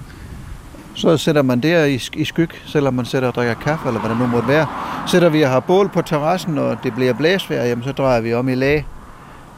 [0.95, 4.09] så sætter man der i, i skyg, selvom man sætter og drikker kaffe, eller hvad
[4.09, 4.67] det nu måtte være.
[5.07, 8.33] Sætter vi og har bål på terrassen, og det bliver blæsvejr, jamen så drejer vi
[8.33, 8.85] om i lag,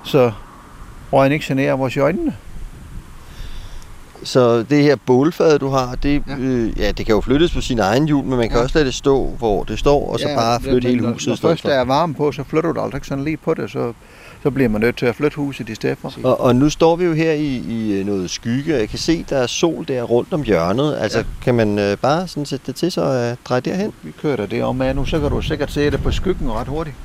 [0.03, 0.31] så
[1.13, 2.35] røgen ikke generer vores øjnene.
[4.23, 6.33] Så det her bålfad, du har, det, Ja.
[6.33, 6.39] ja.
[6.39, 8.63] Øh, ja, det kan jo flyttes på sin egen hjul, men man kan Ja.
[8.63, 11.27] også lade det stå, hvor det står, og så Ja, bare det- flytte hele huset.
[11.27, 13.93] Når først der er varme på, så flytter du aldrig sådan lige på det, så,
[14.43, 16.13] så bliver man nødt til at flytte huset i stedet for.
[16.23, 18.99] Og, og nu står vi jo her i, i øh, noget skygge, og jeg kan
[18.99, 20.97] se, der er sol der rundt om hjørnet.
[20.99, 21.23] Altså, Ja.
[21.43, 23.93] kan man øh, bare sådan sætte det til, så øh, dreje derhen?
[24.03, 26.51] Vi kører da det om af nu, så kan du sikkert se det på skyggen
[26.51, 26.95] ret hurtigt.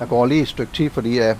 [0.00, 1.36] Der går lige et stykke tid, fordi jeg,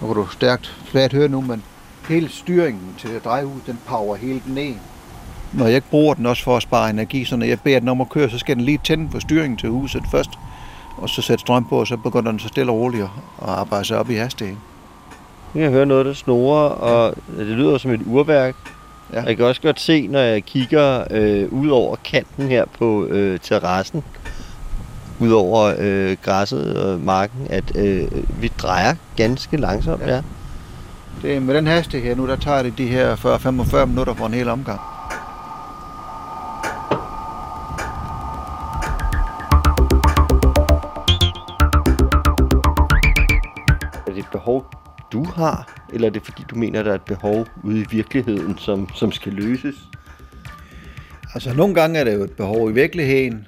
[0.00, 1.62] nu kan du stærkt svært høre nu, men
[2.08, 4.74] hele styringen til drejehus, den power helt ned.
[5.52, 7.88] Når jeg ikke bruger den også for at spare energi, så når jeg beder den
[7.88, 10.30] om at køre, så skal den lige tænde på styringen til huset først,
[10.96, 13.04] og så sætte strøm på, og så begynder den så stille og roligt
[13.42, 14.56] at arbejde sig op i hastighed.
[14.56, 18.54] Nu kan jeg høre noget, der snorer, og det lyder som et urværk.
[19.12, 19.20] Ja.
[19.20, 19.24] Ja.
[19.26, 23.40] Jeg kan også godt se, når jeg kigger øh, ud over kanten her på øh,
[23.40, 24.04] terrassen,
[25.20, 28.08] ud over øh, græsset og marken, at øh,
[28.40, 30.02] vi drejer ganske langsomt.
[30.02, 30.14] Ja.
[30.14, 30.22] Ja.
[31.22, 33.16] Det, er- med den hastighed nu, der tager det de her
[33.82, 34.80] 40-45 minutter for en hel omgang.
[44.06, 44.66] Er det et behov,
[45.12, 48.58] du har, eller er det fordi, du mener, der er et behov ude i virkeligheden,
[48.58, 49.74] som, som skal løses?
[51.34, 53.46] Altså, nogle gange er det jo et behov i virkeligheden,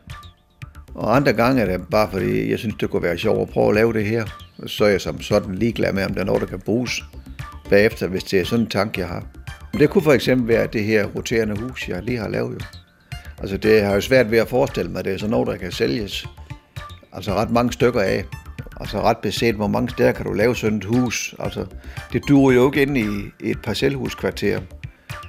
[0.95, 3.69] og andre gange er det bare fordi, jeg synes, det kunne være sjovt at prøve
[3.69, 4.25] at lave det her.
[4.67, 7.05] Så er jeg som sådan ligeglad med, om der er noget, der kan bruges
[7.71, 9.25] bagefter, hvis det er sådan en tanke, jeg har.
[9.73, 12.61] Men det kunne for eksempel være det her roterende hus, jeg lige har lavet jo.
[13.39, 15.57] Altså, det har jo svært ved at forestille mig, at det er sådan noget, der
[15.57, 16.27] kan sælges.
[17.13, 18.25] Altså ret mange stykker af.
[18.81, 21.35] Altså ret beset, hvor mange steder kan du lave sådan et hus.
[21.39, 21.67] Altså,
[22.13, 23.07] det duer jo ikke ind i,
[23.41, 24.61] i et parcelhuskvarter.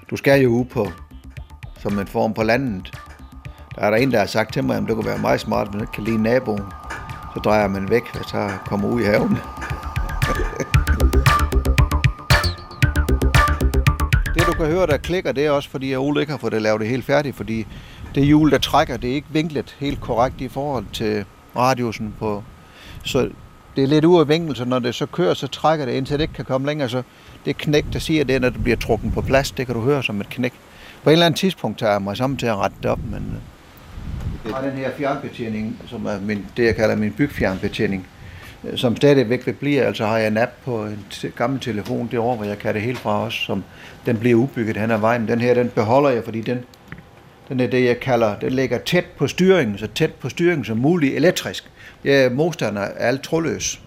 [0.09, 0.87] Du skal jo ud på
[1.79, 2.91] som en form på landet.
[3.75, 5.67] Der er der en, der har sagt til mig, at det kunne være meget smart,
[5.67, 6.63] hvis man ikke kan lide naboen.
[7.33, 9.29] Så drejer man væk, og så kommer ud i haven.
[14.35, 16.53] det du kan høre, der klikker, det er også fordi, at Ole ikke har fået
[16.53, 17.67] det lavet det helt færdigt, fordi
[18.15, 22.43] det hjul, der trækker, det er ikke vinklet helt korrekt i forhold til radiusen på.
[23.03, 23.29] Så
[23.75, 26.13] det er lidt ude af vinkel, så når det så kører, så trækker det indtil
[26.17, 26.89] det ikke kan komme længere.
[26.89, 27.03] Så
[27.45, 30.03] det knæk, der siger det, når det bliver trukket på plads, det kan du høre
[30.03, 30.53] som et knæk.
[31.03, 33.33] På et eller andet tidspunkt tager jeg mig sammen til at rette det op, men
[33.35, 33.41] øh,
[34.49, 38.07] har den her fjernbetjening, som er min, det, jeg kalder min bygfjernbetjening,
[38.63, 39.81] øh, som stadigvæk vil blive.
[39.81, 42.99] Altså har jeg en app på en gammel telefon derovre, hvor jeg kan det helt
[42.99, 43.63] fra os, som
[44.05, 45.27] den bliver udbygget hen ad vejen.
[45.27, 46.59] Den her, den beholder jeg, fordi den,
[47.49, 50.77] den er det, jeg kalder, den ligger tæt på styringen, så tæt på styringen som
[50.77, 51.71] muligt elektrisk.
[52.03, 53.81] Jeg er modstander af alt trådløs.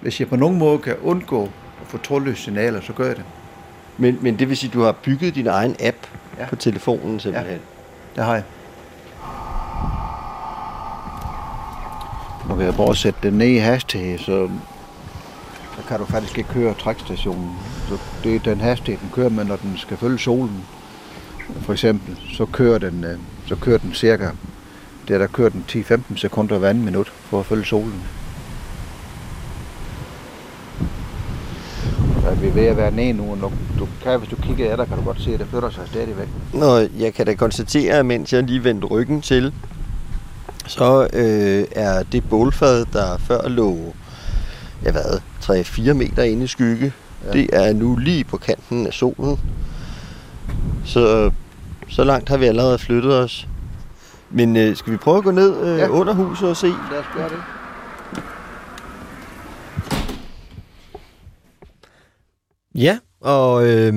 [0.00, 1.42] Hvis jeg på nogen måde kan undgå
[1.80, 3.24] at få trådløse signaler, så gør jeg det.
[3.98, 5.96] Men, men det vil sige, at du har bygget din egen app
[6.36, 6.42] ja.
[6.42, 6.48] Ja.
[6.48, 7.60] på telefonen simpelthen.
[8.16, 8.42] Det har jeg.
[12.52, 14.48] Og ved at prøve at sætte den ned i hastighed, så,
[15.76, 17.50] så kan du faktisk ikke køre trækstationen.
[17.88, 20.64] Så det er den hastighed, den kører med, når den skal følge solen.
[21.60, 24.30] For eksempel, så kører den, øh, så kører den cirka,
[25.08, 28.02] det er der kører den 10-15 sekunder hver anden minut for at følge solen.
[32.22, 34.70] Så er vi ved at være ned nu, og når du kan, hvis du kigger
[34.70, 36.28] af der, kan du godt se, at det flytter sig stadigvæk.
[36.54, 39.52] Nå, jeg kan da konstatere, at mens jeg lige vendte ryggen til,
[40.66, 43.94] så øh, er det bålfad, der før lå,
[44.84, 46.92] ja hvad, 3-4 meter inde i skygge,
[47.24, 47.32] ja.
[47.32, 49.40] Det er nu lige på kanten af solen.
[50.84, 51.30] Så,
[51.88, 53.48] så langt har vi allerede flyttet os.
[54.30, 55.78] Men øh, skal vi prøve at gå ned øh.
[55.78, 55.88] Ja.
[55.88, 56.66] under huset og se?
[56.66, 57.42] Lad os gøre det.
[62.74, 63.94] Ja, og øh,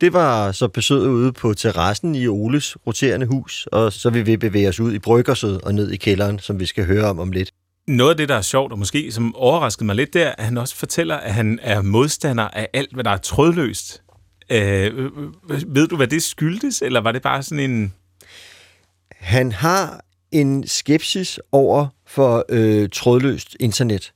[0.00, 4.36] det var så besøget ude på terrassen i Oles roterende hus, og så vil vi
[4.36, 7.32] bevæge os ud i bryggerset og ned i kælderen, som vi skal høre om om
[7.32, 7.50] lidt.
[7.86, 10.44] Noget af det, der er sjovt, og måske som overraskede mig lidt, det er, at
[10.44, 14.02] han også fortæller, at han er modstander af alt, hvad der er trådløst.
[14.50, 15.10] Øh,
[15.66, 17.94] ved du, hvad det skyldtes, eller var det bare sådan en...
[19.10, 24.12] Han har en skepsis over for øh, trådløst internet.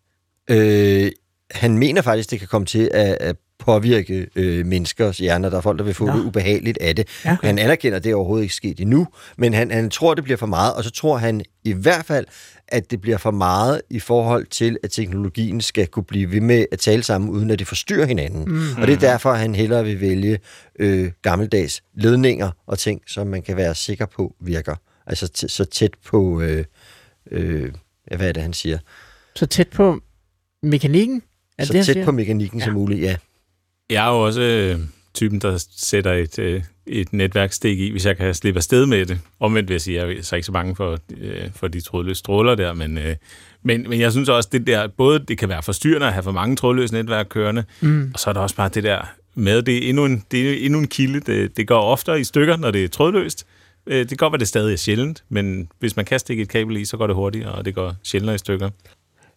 [0.50, 1.10] Øh,
[1.50, 5.50] han mener faktisk, det kan komme til at, at påvirke øh, menneskers hjerner.
[5.50, 6.12] Der er folk, der vil få Nå.
[6.12, 7.08] det ubehageligt af det.
[7.24, 7.36] Ja.
[7.42, 10.36] Han anerkender, at det er overhovedet ikke sket endnu, men han, han tror, det bliver
[10.36, 12.26] for meget, og så tror han i hvert fald,
[12.68, 16.66] at det bliver for meget i forhold til, at teknologien skal kunne blive ved med
[16.72, 18.44] at tale sammen, uden at det forstyrrer hinanden.
[18.44, 18.60] Mm.
[18.80, 20.38] Og det er derfor, han hellere vil vælge
[20.78, 24.74] øh, gammeldags ledninger og ting, som man kan være sikker på virker.
[25.06, 26.64] Altså t- så tæt på, øh,
[27.30, 27.72] øh,
[28.16, 28.78] hvad er det, han siger?
[29.36, 30.00] Så tæt på
[30.62, 31.22] mekanikken?
[31.58, 32.04] Er så det, tæt siger?
[32.04, 32.64] på mekanikken ja.
[32.64, 33.16] som muligt, ja.
[33.92, 34.78] Jeg er jo også øh,
[35.14, 39.20] typen, der sætter et, øh, et netværkstik i, hvis jeg kan slippe afsted med det.
[39.40, 42.18] Omvendt vil jeg sige, jeg er så ikke så bange for, øh, for de trådløse
[42.18, 43.16] stråler der, men, øh,
[43.62, 46.32] men, men jeg synes også, det der, både det kan være forstyrrende at have for
[46.32, 48.10] mange trådløse netværk kørende, mm.
[48.14, 49.00] og så er der også bare det der
[49.34, 51.20] med, det er endnu en, det er endnu en kilde.
[51.20, 53.46] Det, det går oftere i stykker, når det er trådløst.
[53.86, 56.76] Det kan godt være, det stadig er sjældent, men hvis man kan stikke et kabel
[56.76, 58.70] i, så går det hurtigere, og det går sjældnere i stykker.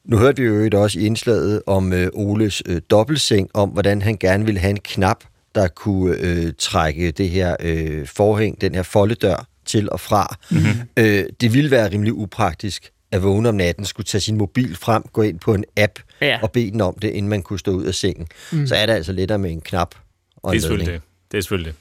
[0.06, 4.18] Nu hørte vi jo også i indslaget om øh, Oles øh, dobbeltseng, om hvordan han
[4.18, 5.24] gerne ville have en knap,
[5.56, 10.36] der kunne øh, trække det her øh, forhæng, den her foldedør til og fra.
[10.52, 10.66] Mm-hmm.
[10.98, 15.04] Øh, det ville være rimelig upraktisk at vågne om natten, skulle tage sin mobil frem,
[15.14, 16.40] gå ind på en app Ja.
[16.44, 18.28] og bede den om det, inden man kunne stå ud af sengen.
[18.52, 18.68] Mm.
[18.68, 19.96] Så er det altså lettere med en knap
[20.36, 21.02] og Det er selvfølgelig det.
[21.32, 21.80] Det er selvfølgelig det.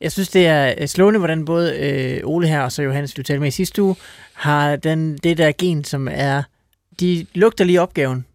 [0.00, 3.22] Jeg synes, det er øh, slående, hvordan både øh, Ole her og så Johannes, du
[3.22, 3.96] talte med i sidste uge,
[4.32, 6.42] har den, det der gen, som er,
[7.00, 8.26] de lugter lige opgaven.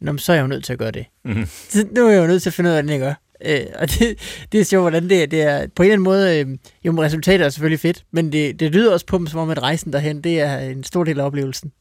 [0.00, 1.06] Nå, så er jeg jo nødt til at gøre det.
[1.24, 1.46] Mhm.
[1.70, 3.14] Så nu er jeg jo nødt til at finde ud af, hvordan jeg gør.
[3.44, 4.18] Øh, og det,
[4.52, 5.66] det er sjovt, hvordan det, det er.
[5.66, 8.92] På en eller anden måde, øh, jo, resultatet er selvfølgelig fedt, men det, det lyder
[8.92, 11.72] også på dem, som om, at rejsen derhen, det er en stor del af oplevelsen.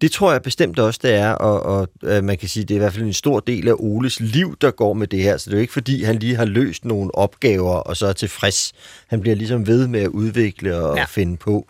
[0.00, 2.74] Det tror jeg bestemt også, det er, og, og øh, man kan sige, det er
[2.74, 5.36] i hvert fald en stor del af Oles liv, der går med det her.
[5.36, 8.12] Så det er jo ikke, fordi han lige har løst nogle opgaver, og så er
[8.12, 8.72] tilfreds.
[9.06, 11.04] Han bliver ligesom ved med at udvikle og Ja.
[11.04, 11.66] finde på.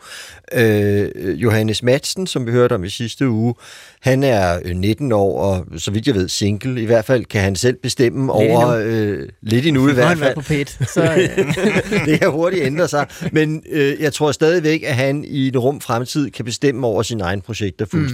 [0.53, 1.09] Øh,
[1.43, 3.55] Johannes Madsen, som vi hørte om i sidste uge,
[4.01, 6.83] han er øh, 19 år, og så vidt jeg ved, single.
[6.83, 8.69] I hvert fald kan han selv bestemme Lidt over...
[8.85, 11.03] Øh, lidt endnu i hvert fald på pæt, så
[11.39, 11.55] øh,
[12.07, 13.07] det kan hurtigt ændre sig.
[13.33, 17.23] Men øh, jeg tror stadigvæk, at han i en rum fremtid kan bestemme over sine
[17.25, 18.14] egne projekter fuldstændig.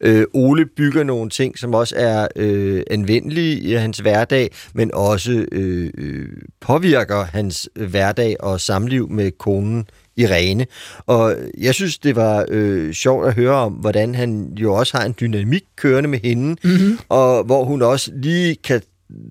[0.00, 5.46] Øh, Ole bygger nogle ting, som også er øh, anvendelige i hans hverdag, men også
[5.52, 6.28] øh, øh,
[6.60, 9.86] påvirker hans hverdag og samliv med konen
[10.18, 10.66] Irene.
[11.06, 15.04] Og jeg synes, det var øh, sjovt at høre om, hvordan han jo også har
[15.04, 16.98] en dynamik kørende med hende, mm-hmm.
[17.08, 18.82] og hvor hun også lige kan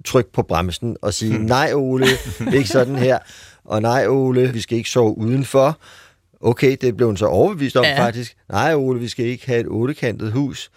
[0.05, 2.05] trykke på bremsen og sige, nej Ole,
[2.53, 3.17] ikke sådan her,
[3.65, 5.79] og nej Ole, vi skal ikke sove udenfor.
[6.41, 7.89] Okay, det blev hun så overbevist om Ja.
[7.89, 8.05] ja.
[8.05, 8.35] faktisk.
[8.49, 10.69] Nej Ole, vi skal ikke have et ottekantet hus.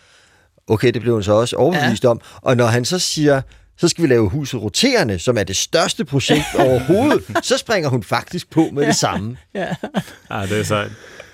[0.68, 2.08] Okay, det blev hun så også overbevist ja.
[2.08, 2.20] om.
[2.36, 3.42] Og når han så siger,
[3.78, 7.22] så skal vi lave huset roterende, som er det største projekt overhovedet.
[7.42, 9.36] Så springer hun faktisk på med det samme.
[9.54, 9.74] Ja.
[10.30, 10.90] Ah, det er sejt.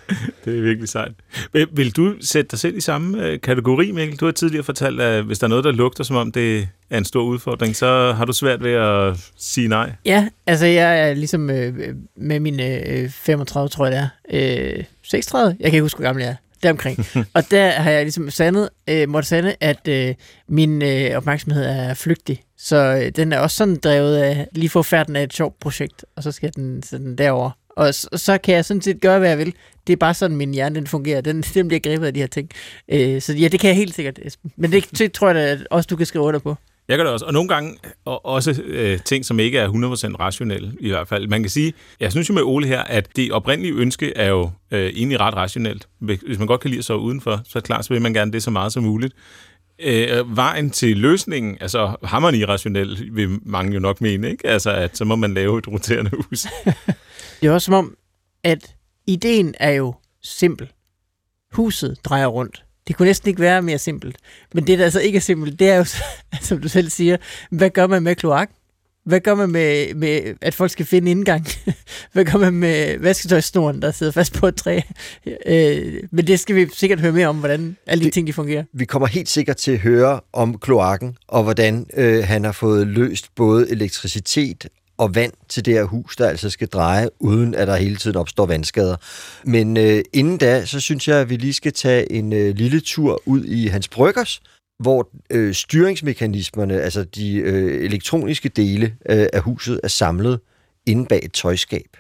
[0.45, 1.13] Det er virkelig sejt.
[1.53, 4.19] Vil, du sætte dig selv i samme øh, kategori, Mikkel?
[4.19, 6.99] Du har tidligere fortalt, at hvis der er noget, der lugter, som om det er
[6.99, 9.93] en stor udfordring, så har du svært ved at sige nej.
[10.05, 14.85] Ja, altså jeg er ligesom øh, med mine øh, 35, tror jeg det er, øh,
[15.03, 16.99] 36, jeg kan ikke huske, hvor gammel jeg er, deromkring.
[17.35, 20.15] og der har jeg ligesom sandet, øh, måtte sande, at øh,
[20.49, 22.43] min øh, opmærksomhed er flygtig.
[22.59, 26.05] Så øh, den er også sådan drevet af lige få færden af et sjovt projekt,
[26.17, 27.51] og så skal den, så den derover.
[27.77, 29.55] Og så, så kan jeg sådan set gøre, hvad jeg vil.
[29.87, 31.21] Det er bare sådan, min hjerne den fungerer.
[31.21, 32.51] Den, den bliver grebet af de her ting.
[32.89, 34.53] Øh, så ja, det kan jeg helt sikkert, Esben.
[34.57, 36.57] Men det, det tror jeg da, at også du kan skrive under på.
[36.89, 37.27] Jeg gør det også.
[37.27, 39.73] Og nogle gange og også øh, ting, som ikke er 100%
[40.21, 41.29] rationelle i hvert fald.
[41.29, 44.51] Man kan sige, jeg synes jo med Ole her, at det oprindelige ønske er jo
[44.71, 45.89] øh, egentlig ret rationelt.
[45.99, 48.15] Hvis man godt kan lide at sove udenfor, så er det klart, så vil man
[48.15, 49.15] gerne det så meget som muligt.
[49.79, 54.47] Øh, øh, vejen til løsningen, altså har man irrationel, vil mange jo nok mene, ikke?
[54.47, 56.47] Altså, at så må man lave et roterende hus.
[57.41, 57.97] Det er også som om,
[58.45, 58.75] at
[59.07, 60.73] ideen er jo simpel.
[61.53, 62.65] Huset drejer rundt.
[62.89, 64.17] Det kunne næsten ikke være mere simpelt.
[64.55, 65.85] Men det, der altså ikke er simpelt, det er jo,
[66.49, 67.17] som du selv siger,
[67.51, 68.51] hvad gør man med kloak?
[69.07, 71.47] Hvad gør man med, med, at folk skal finde indgang?
[72.13, 74.81] Hvad gør man med vasketøjsnoren, der sidder fast på et træ?
[75.47, 78.33] Øh, men det skal vi sikkert høre mere om, hvordan alle de Det- ting de
[78.33, 78.65] fungerer.
[78.73, 82.87] Vi kommer helt sikkert til at høre om kloakken, og hvordan øh, han har fået
[82.87, 84.67] løst både elektricitet
[84.99, 88.17] og vand til det her hus, der altså skal dreje, uden at der hele tiden
[88.17, 88.97] opstår vandskader.
[89.45, 92.81] Men øh, inden da, så synes jeg, at vi lige skal tage en øh, lille
[92.81, 94.41] tur ud i hans bryggers,
[94.79, 100.41] hvor øh, styringsmekanismerne, altså de øh, elektroniske dele øh, af huset, er samlet
[100.87, 101.97] inde bag et tøjskab.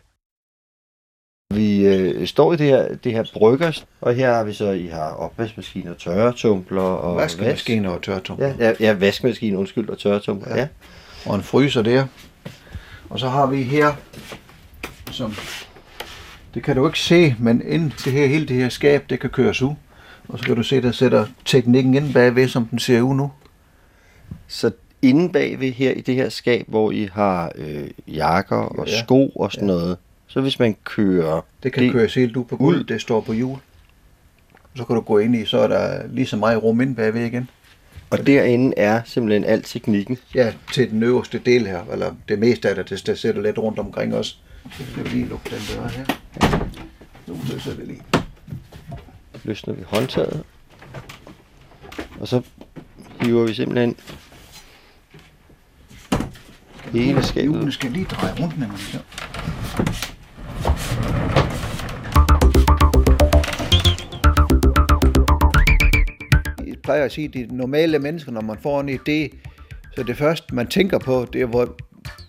[1.55, 4.87] Vi øh, står i det her, det her bryggers, og her har vi så, I
[4.87, 8.47] har opvaskemaskiner, tørretumbler og Vaskemaskiner og tørretumler.
[8.47, 10.49] Ja, ja, ja vaskemaskine, undskyld, og tørretumbler.
[10.49, 10.57] Ja.
[10.57, 10.61] Ja.
[10.61, 10.69] ja.
[11.31, 12.07] og en fryser der.
[13.09, 13.95] Og så har vi her,
[15.11, 15.35] som
[16.55, 19.31] det kan du ikke se, men ind det her, hele det her skab, det kan
[19.31, 19.75] køres ud.
[20.29, 23.31] Og så kan du se, der sætter teknikken ind bagved, som den ser ud nu.
[24.49, 24.71] Så
[25.03, 29.03] inde bagved her i det her skab, hvor I har øh, jakker og Ja.
[29.05, 29.75] sko og sådan Ja.
[29.75, 31.45] noget, så hvis man kører...
[31.62, 33.59] Det kan det, køres helt ud på gulvet, det står på hjul.
[34.75, 37.25] Så kan du gå ind i, så er der lige så meget rum ind bagved
[37.25, 37.51] igen.
[38.11, 40.19] Og derinde er simpelthen al teknikken.
[40.35, 43.59] Ja, til den øverste del her, eller det meste af det, det, det sætter lidt
[43.59, 44.41] rundt omkring os.
[44.73, 46.05] Så skal vi lige lukke den dør her.
[47.27, 48.01] Nu løser vi lige.
[49.46, 50.44] Løsner vi håndtaget.
[52.20, 52.42] Og så
[53.20, 53.96] hiver vi simpelthen
[56.92, 57.42] hele skabet.
[57.42, 58.98] Hjulene skal lige dreje rundt, med Så.
[66.66, 69.37] Jeg plejer at sige, at de normale mennesker, når man får en idé,
[69.96, 71.76] så det første, man tænker på, det er, hvor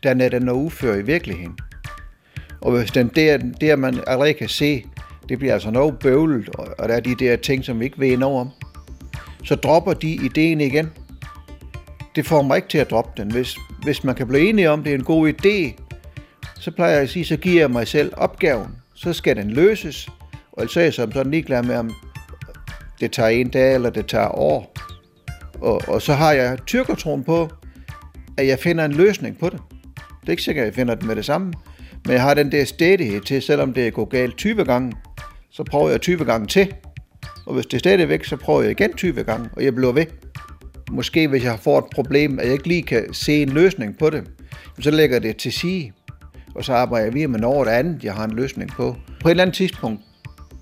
[0.04, 1.58] den er den er udført i virkeligheden.
[2.62, 4.86] Og hvis den der, der man allerede kan se,
[5.30, 8.18] det bliver altså noget bøvlet, og der er de der ting, som vi ikke ved
[8.18, 8.50] noget om,
[9.44, 10.92] så dropper de ideen igen.
[12.16, 13.32] Det får mig ikke til at droppe den.
[13.32, 15.82] Hvis, hvis man kan blive enige om, det er en god idé,
[16.60, 18.68] så plejer jeg at sige, så giver jeg mig selv opgaven.
[18.94, 20.10] Så skal den løses,
[20.52, 21.94] og så er jeg som sådan ligeglad med, om
[23.00, 24.74] det tager en dag, eller det tager år.
[25.62, 27.50] Og, og så har jeg tyrkertroen på,
[28.38, 29.60] at jeg finder en løsning på det.
[30.22, 31.54] Det er ikke sikkert, at jeg finder den med det samme,
[32.08, 34.94] men jeg har den der stædighed til, selvom det går galt 20 gange,
[35.52, 36.74] så prøver jeg 20 gange til.
[37.46, 40.06] Og hvis det er stadigvæk, så prøver jeg igen 20 gange, og jeg bliver ved.
[40.92, 44.10] Måske hvis jeg får et problem, at jeg ikke lige kan se en løsning på
[44.10, 44.24] det,
[44.80, 45.92] så lægger jeg det til side.
[46.56, 48.96] og så arbejder jeg videre med noget andet, jeg har en løsning på.
[49.22, 50.02] På et eller andet tidspunkt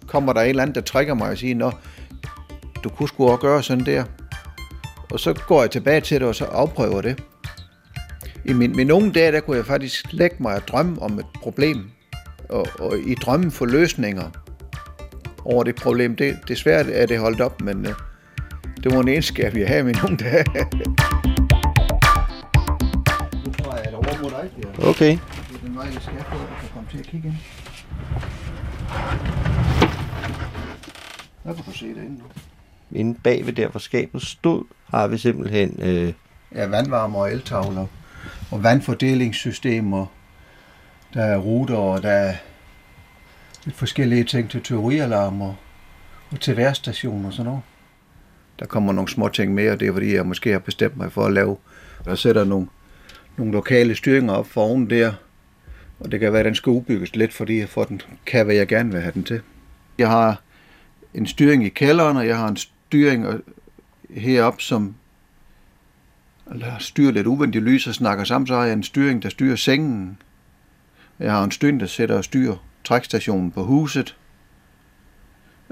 [0.08, 1.72] kommer der en eller anden, der trækker mig og siger, Nå,
[2.84, 4.04] du kunne sgu også gøre sådan der.
[5.12, 7.24] Og så går jeg tilbage til det, og så afprøver det.
[8.46, 11.26] I min, min unge dage, der kunne jeg faktisk lægge mig og drømme om et
[11.42, 11.92] problem.
[12.50, 14.30] Og, og i drømmen for løsninger
[15.46, 16.16] over det problem.
[16.16, 17.94] Det, desværre er det holdt op, men uh,
[18.84, 20.46] det var en egenskab, jeg havde i mine unge dage.
[20.60, 20.66] at.
[24.90, 25.12] Okay.
[25.12, 27.38] Det er den vej, jeg skal på, at kan komme til at kigge ind.
[31.44, 32.26] Der kan du se det inde nu.
[32.92, 35.80] Inde bagved der, hvor skabet stod, har vi simpelthen...
[35.82, 36.14] Øh,
[36.56, 37.88] Ja, vandvarmer og eltavler.
[38.52, 40.06] Og vandfordelingssystemer.
[41.14, 42.36] Der er ruter, og der er
[43.66, 45.54] lidt forskellige ting til teorialarmer
[46.32, 47.62] og til værstationer og sådan noget.
[48.60, 51.12] Der kommer nogle små ting mere, og det er fordi, jeg måske har bestemt mig
[51.12, 51.58] for at lave.
[52.06, 52.68] Jeg sætter nogle,
[53.38, 55.14] nogle lokale styringer op for oven der,
[56.00, 58.56] og det kan være, at den skal udbygges lidt, fordi jeg får den, kan, hvad
[58.56, 59.42] jeg gerne vil have den til.
[59.98, 60.42] Jeg har
[61.14, 63.40] en styring i kælderen, og jeg har en styring øh,
[64.10, 64.96] heroppe, som
[66.52, 69.56] eller styrer lidt uvendigt lys og snakker sammen, så har jeg en styring, der styrer
[69.56, 70.18] sengen.
[71.20, 74.16] Jeg har en styring, der sætter og styrer trækstationen på huset.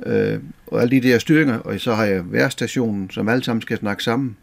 [0.06, 3.78] Øh, og alle de der styringer, og så har jeg værstationen, som alle sammen skal
[3.78, 4.38] snakke sammen.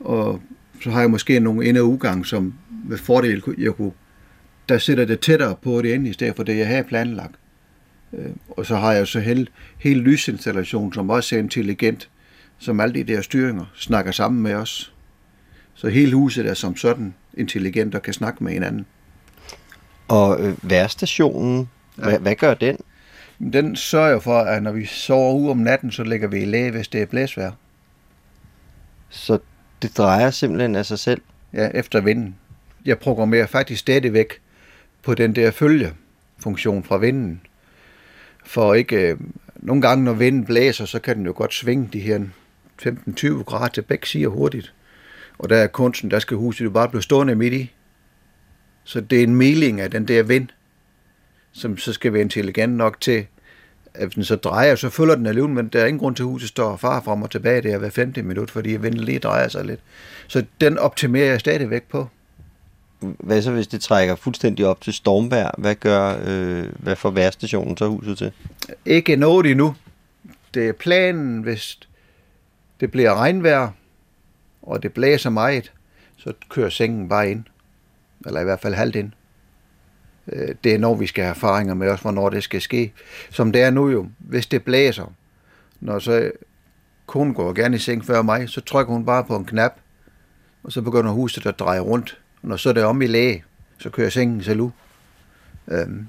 [0.00, 0.42] Og
[0.82, 2.54] så har jeg måske nogle ind- og udgang, som
[2.88, 3.92] med fordel jeg kunne,
[4.68, 7.34] der sætter det tættere på det ind, i stedet for det, jeg har planlagt.
[8.12, 9.46] Øh, og så har jeg så hele,
[9.78, 12.10] hele lysinstallationen, som også er intelligent,
[12.58, 14.94] som alle de der styringer snakker sammen med os.
[15.74, 18.86] Så hele huset er som sådan intelligent og kan snakke med hinanden.
[20.08, 21.68] Og øh, værstationen,
[21.98, 22.02] ja.
[22.02, 22.76] hvad, hvad gør den?
[23.52, 26.70] Den sørger for, at når vi sover ude om natten, så lægger vi i læge,
[26.70, 27.50] hvis det er blæsvær.
[29.10, 29.38] Så
[29.82, 31.20] det drejer simpelthen af sig selv?
[31.52, 32.36] Ja, efter vinden.
[32.84, 34.40] Jeg programmerer faktisk stadigvæk
[35.02, 37.40] på den der følgefunktion fra vinden.
[38.44, 38.96] For ikke...
[38.96, 39.18] Øh,
[39.56, 42.20] nogle gange, når vinden blæser, så kan den jo godt svinge de her
[42.82, 44.72] 15-20 grader til begge sider hurtigt.
[45.40, 47.72] Og der er kunsten, der skal huset jo bare blive stående midt i.
[48.84, 50.48] Så det er en meling af den der vind,
[51.52, 53.26] som så skal være intelligent nok til,
[53.94, 56.26] at den så drejer, så følger den alligevel, men der er ingen grund til, at
[56.28, 59.64] huset står far frem og tilbage der hver 15 minut, fordi vinden lige drejer sig
[59.64, 59.80] lidt.
[60.28, 62.08] Så den optimerer jeg stadigvæk på.
[63.00, 65.54] Hvad så, hvis det trækker fuldstændig op til stormvær?
[65.58, 68.32] Hvad gør, øh, hvad får værstationen så huset til?
[68.84, 69.74] Ikke noget endnu.
[70.54, 71.78] Det er planen, hvis
[72.80, 73.68] det bliver regnvejr,
[74.70, 75.72] og det blæser meget,
[76.16, 77.44] så kører sengen bare ind.
[78.26, 79.12] Eller i hvert fald halvt ind.
[80.32, 82.92] Øh, det er når vi skal have erfaringer med os, hvornår det skal ske.
[83.30, 85.12] Som det er nu jo, hvis det blæser,
[85.80, 86.30] når så
[87.06, 89.72] konen går gerne i seng før mig, så trykker hun bare på en knap,
[90.62, 92.18] og så begynder huset at dreje rundt.
[92.42, 93.44] Og når så er det om i læge,
[93.78, 94.70] så kører sengen selv ud.
[95.68, 96.08] Øhm,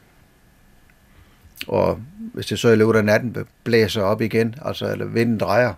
[1.68, 2.02] og
[2.34, 5.74] hvis det så i løbet af natten blæser op igen, altså eller vinden drejer,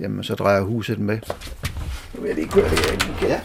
[0.00, 1.20] jamen så drejer huset med.
[2.14, 3.40] Nu vil jeg lige køre det her ind igen.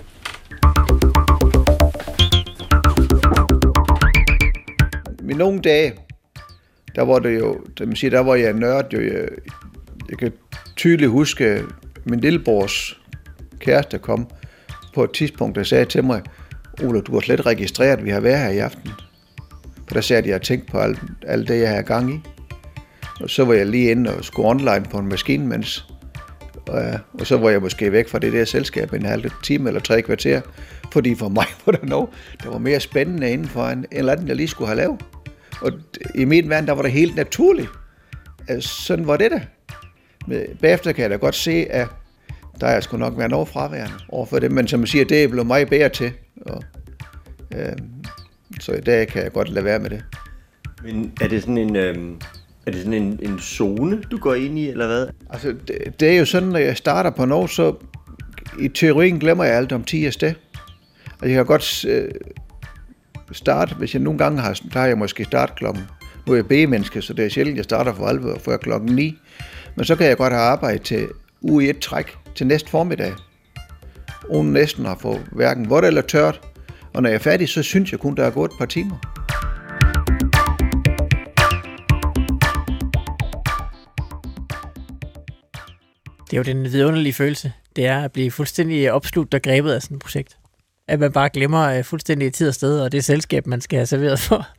[5.33, 5.93] I nogle dage,
[6.95, 9.01] der var det jo, der, man siger, der var jeg nørd jo.
[9.01, 9.27] Jeg,
[10.09, 10.31] jeg kan
[10.75, 11.63] tydeligt huske,
[12.05, 12.99] min lillebrors
[13.59, 14.27] kæreste kom
[14.95, 16.21] på et tidspunkt, der sagde til mig,
[16.83, 18.89] Ola, du har slet registreret, at vi har været her i aften.
[19.87, 22.19] For der sagde at jeg har tænkt på alt, alt det, jeg har gang i.
[23.21, 25.87] Og så var jeg lige inde og skulle online på en maskine, mens
[26.67, 29.69] og, øh, og så var jeg måske væk fra det der selskab en halv time
[29.69, 30.41] eller tre kvarter,
[30.93, 32.09] fordi for mig var der noget,
[32.43, 35.01] der var mere spændende inden for en, en eller anden, jeg lige skulle have lavet.
[35.61, 35.71] Og
[36.15, 37.69] i min verden, der var det helt naturligt.
[38.47, 39.41] Altså, sådan var det da.
[40.27, 41.87] Men bagefter kan jeg da godt se, at
[42.61, 45.27] der er sgu nok været noget fraværende overfor det, men som man siger, det er
[45.27, 46.11] blevet mig bedre til.
[46.41, 46.63] Og,
[47.55, 47.73] øh,
[48.59, 50.03] så i dag kan jeg godt lade være med det.
[50.83, 51.75] Men er det sådan en...
[51.75, 51.95] Øh
[52.65, 55.07] er det sådan en, en zone, du går ind i, eller hvad?
[55.29, 57.75] Altså, det, det er jo sådan, når jeg starter på noget, så
[58.59, 60.33] i teorien glemmer jeg alt om 10 sted.
[61.21, 62.11] Og jeg kan godt øh,
[63.31, 65.83] starte, hvis jeg nogle gange har, der har jeg måske start klokken,
[66.27, 69.17] nu er jeg B-menneske, så det er sjældent, jeg starter for alvor før klokken 9.
[69.75, 71.07] Men så kan jeg godt have arbejde til
[71.41, 73.13] uge i et træk til næste formiddag.
[74.29, 76.41] Uden næsten har fået hverken vådt eller tørt.
[76.93, 79.22] Og når jeg er færdig, så synes jeg kun, der er gået et par timer.
[86.33, 89.81] Det er jo den vidunderlige følelse, det er at blive fuldstændig opslugt og grebet af
[89.81, 90.37] sådan et projekt.
[90.87, 93.85] At man bare glemmer øh, fuldstændig tid og sted, og det selskab, man skal have
[93.85, 94.47] serveret for.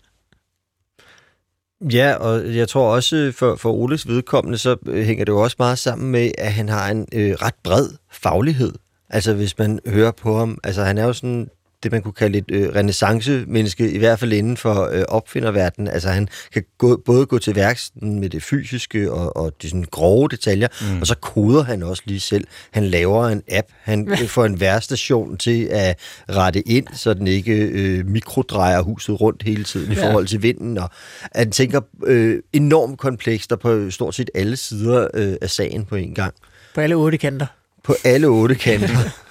[1.92, 5.56] Ja, og jeg tror også for, for Oles vedkommende, så øh, hænger det jo også
[5.58, 8.72] meget sammen med, at han har en øh, ret bred faglighed.
[9.10, 11.48] Altså hvis man hører på ham, altså han er jo sådan
[11.84, 15.88] det, man kunne kalde et øh, renaissance-menneske, i hvert fald inden for øh, opfinderverdenen.
[15.88, 19.84] Altså han kan gå, både gå til værks med det fysiske og, og de sådan
[19.90, 21.00] grove detaljer, mm.
[21.00, 22.46] og så koder han også lige selv.
[22.70, 25.98] Han laver en app, han får en værstation til at
[26.30, 30.78] rette ind, så den ikke øh, mikrodrejer huset rundt hele tiden i forhold til vinden,
[30.78, 30.90] og
[31.34, 35.96] han tænker øh, enormt komplekst og på stort set alle sider øh, af sagen på
[35.96, 36.34] en gang.
[36.74, 37.46] På alle otte kanter.
[37.84, 39.10] På alle otte kanter.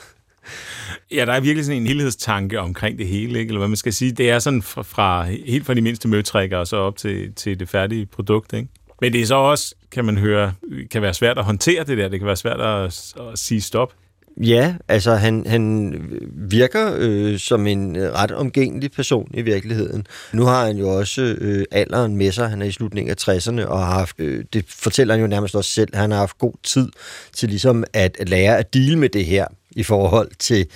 [1.13, 3.49] Ja, der er virkelig sådan en helhedstanke omkring det hele, ikke?
[3.49, 4.11] eller hvad man skal sige.
[4.11, 7.59] Det er sådan fra, fra helt fra de mindste møtrikker og så op til, til
[7.59, 8.53] det færdige produkt.
[8.53, 8.67] Ikke?
[9.01, 10.53] Men det er så også, kan man høre,
[10.91, 12.07] kan være svært at håndtere det der.
[12.07, 13.93] Det kan være svært at, at sige stop.
[14.37, 15.93] Ja, altså han, han
[16.33, 20.07] virker øh, som en ret omgængelig person i virkeligheden.
[20.33, 22.49] Nu har han jo også øh, alderen med sig.
[22.49, 25.55] Han er i slutningen af 60'erne og har haft, øh, det fortæller han jo nærmest
[25.55, 26.89] også selv, han har haft god tid
[27.33, 29.45] til ligesom at lære at dele med det her
[29.75, 30.67] i forhold til,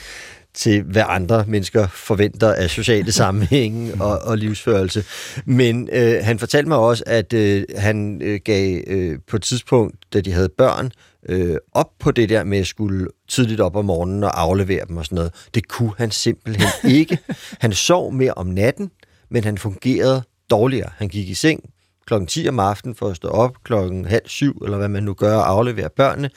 [0.54, 5.06] til hvad andre mennesker forventer af sociale sammenhænge og, og livsførelse.
[5.46, 9.96] Men øh, han fortalte mig også, at øh, han øh, gav øh, på et tidspunkt,
[10.14, 10.92] da de havde børn,
[11.30, 14.98] øh, op på det der med at skulle tidligt op om morgenen og aflevere dem
[14.98, 15.34] og sådan noget.
[15.54, 16.68] Det kunne han simpelthen
[17.00, 17.18] ikke.
[17.60, 18.92] Han sov mere om natten,
[19.30, 20.90] men han fungerede dårligere.
[20.98, 21.64] Han gik i seng
[22.08, 25.14] klokken 10 om aftenen for at stå op klokken halv syv, eller hvad man nu
[25.14, 26.30] gør, og aflevere børnene.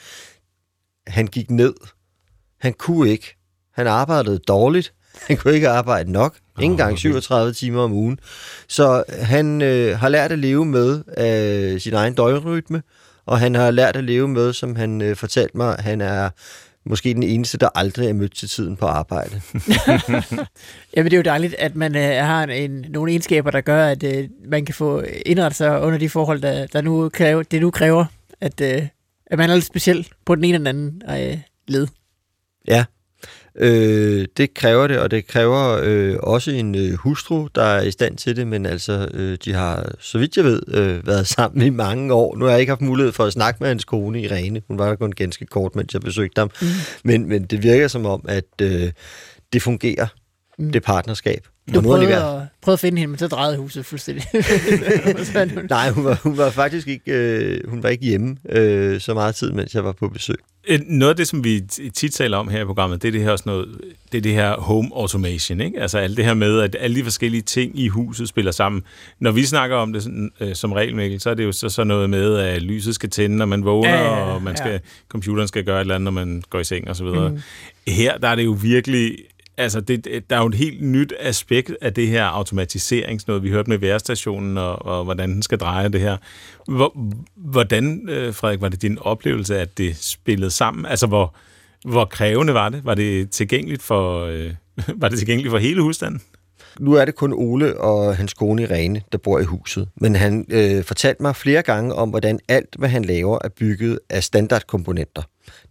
[1.07, 1.73] Han gik ned.
[2.61, 3.35] Han kunne ikke.
[3.73, 4.93] Han arbejdede dårligt.
[5.27, 6.35] Han kunne ikke arbejde nok.
[6.59, 8.19] Ingen gang 37 timer om ugen.
[8.67, 12.83] Så han øh, har lært at leve med øh, sin egen døgnrytme,
[13.25, 16.29] og han har lært at leve med, som han øh, fortalte mig, han er
[16.85, 19.41] måske den eneste, der aldrig er mødt til tiden på arbejde.
[20.95, 24.03] Jamen, det er jo dejligt, at man øh, har en, nogle egenskaber, der gør, at
[24.03, 27.71] øh, man kan få indrettet sig under de forhold, der, der nu kræver, det nu
[27.71, 28.05] kræver,
[28.41, 28.87] at, øh,
[29.25, 31.37] at man er lidt speciel på den ene eller anden øh,
[31.67, 31.87] led.
[32.67, 32.85] Ja,
[33.55, 37.91] øh, det kræver det, og det kræver øh, også en øh, hustru, der er i
[37.91, 41.61] stand til det, men altså, øh, de har, så vidt jeg ved, øh, været sammen
[41.65, 42.35] i mange år.
[42.35, 44.61] Nu har jeg ikke haft mulighed for at snakke med hans kone, Irene.
[44.67, 46.51] Hun var der kun ganske kort, mens jeg besøgte ham.
[46.61, 46.67] Mm.
[47.03, 48.91] Men, men det virker som om, at øh,
[49.53, 50.07] det fungerer,
[50.57, 50.71] mm.
[50.71, 51.47] det partnerskab.
[51.73, 54.23] Du prøvede, at, prøvede at finde hende, men så drejede huset fuldstændig.
[55.69, 59.35] Nej, hun var, hun var faktisk ikke, øh, hun var ikke hjemme øh, så meget
[59.35, 60.35] tid, mens jeg var på besøg.
[60.67, 61.61] Øh, Noget af det, som vi
[61.93, 63.69] tit taler om her i programmet, det er det her, sådan noget,
[64.11, 65.61] det, er det her home automation.
[65.61, 65.81] Ikke?
[65.81, 68.83] Altså alt det her med, at alle de forskellige ting i huset spiller sammen.
[69.19, 71.69] Når vi snakker om det sådan, øh, som regel, Mikkel, så er det jo så
[71.69, 74.57] sådan noget med, at lyset skal tænde, når man vågner, Ja, ja, ja, og man
[74.57, 74.79] skal, ja.
[75.09, 77.29] computeren skal gøre et eller andet, når man går i seng videre.
[77.29, 77.39] Mm.
[77.87, 79.17] Her der er det jo virkelig...
[79.57, 83.43] Altså, det, der er jo et helt nyt aspekt af det her automatiseringsnået.
[83.43, 86.17] Vi hørte med værstationen, og, og hvordan den skal dreje det her.
[86.67, 90.85] Hvor, hvordan, øh, Frederik, var det din oplevelse, at det spillede sammen?
[90.85, 91.35] Altså, hvor,
[91.85, 92.85] hvor krævende var det?
[92.85, 94.53] Var det tilgængeligt for, øh,
[95.01, 96.21] var det tilgængeligt for hele husstanden?
[96.79, 99.89] Nu er det kun Ole og hans kone Irene, der bor i huset.
[99.95, 103.99] Men han øh, fortalte mig flere gange om, hvordan alt, hvad han laver, er bygget
[104.09, 105.21] af standardkomponenter.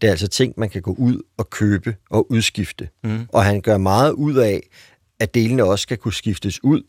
[0.01, 2.89] Det er altså ting, man kan gå ud og købe og udskifte.
[3.05, 3.27] Mm.
[3.29, 4.63] Og han gør meget ud af,
[5.21, 6.83] at delene også skal kunne skiftes ud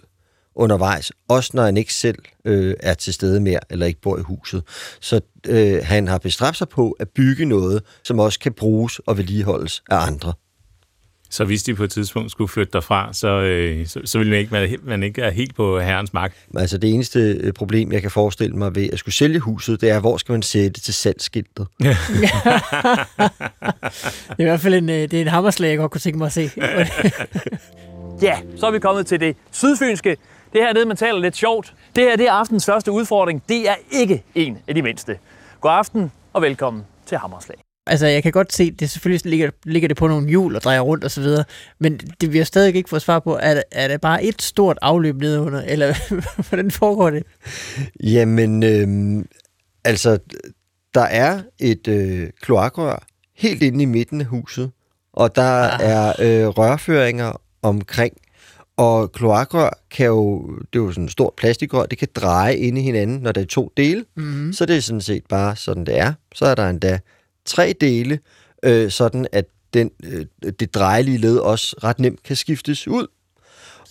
[0.55, 4.21] undervejs, også når han ikke selv øh, er til stede mere, eller ikke bor i
[4.21, 4.63] huset.
[5.01, 9.17] Så øh, han har bestræbt sig på at bygge noget, som også kan bruges og
[9.17, 10.33] vedligeholdes af andre.
[11.31, 14.39] Så hvis de på et tidspunkt skulle flytte derfra, så, øh, så, så ville man
[14.39, 16.35] ikke, være, man ikke er helt på herrens magt.
[16.57, 19.89] Altså det eneste øh, problem, jeg kan forestille mig ved at skulle sælge huset, det
[19.89, 21.67] er, hvor skal man sætte til salgsskiltet?
[21.79, 21.89] det
[24.29, 26.25] er i hvert fald en, øh, det er en hammerslag, jeg godt kunne tænke mig
[26.25, 26.49] at se.
[28.21, 30.17] Ja, så er vi kommet til det sydfynske.
[30.53, 31.73] Det her, det man taler lidt sjovt.
[31.95, 33.43] Det her, det er aftens første udfordring.
[33.49, 35.17] Det er ikke en af de mindste.
[35.61, 37.70] God aften og velkommen til Hammerslag.
[37.87, 40.79] Altså, jeg kan godt se, det selvfølgelig ligger, ligger det på nogle hjul og drejer
[40.81, 41.43] rundt og så videre,
[41.79, 44.41] men det vi har stadig ikke fået svar på, er, det- er det bare et
[44.41, 45.93] stort afløb nedenunder, eller
[46.49, 47.23] hvordan foregår det?
[48.03, 49.23] Jamen, øh,
[49.83, 50.17] altså,
[50.93, 53.03] der er et øh, kloakrør
[53.35, 54.71] helt inde i midten af huset,
[55.13, 55.79] og der ah.
[55.81, 58.13] er øh, rørføringer omkring,
[58.77, 62.77] og kloakrør kan jo, det er jo sådan et stort plastikrør, det kan dreje ind
[62.77, 64.53] i hinanden, når der er to dele, mm.
[64.53, 66.13] så det er sådan set bare sådan, det er.
[66.35, 66.99] Så er der endda
[67.45, 68.19] tre dele,
[68.63, 70.25] øh, sådan at den, øh,
[70.59, 73.07] det drejelige led også ret nemt kan skiftes ud.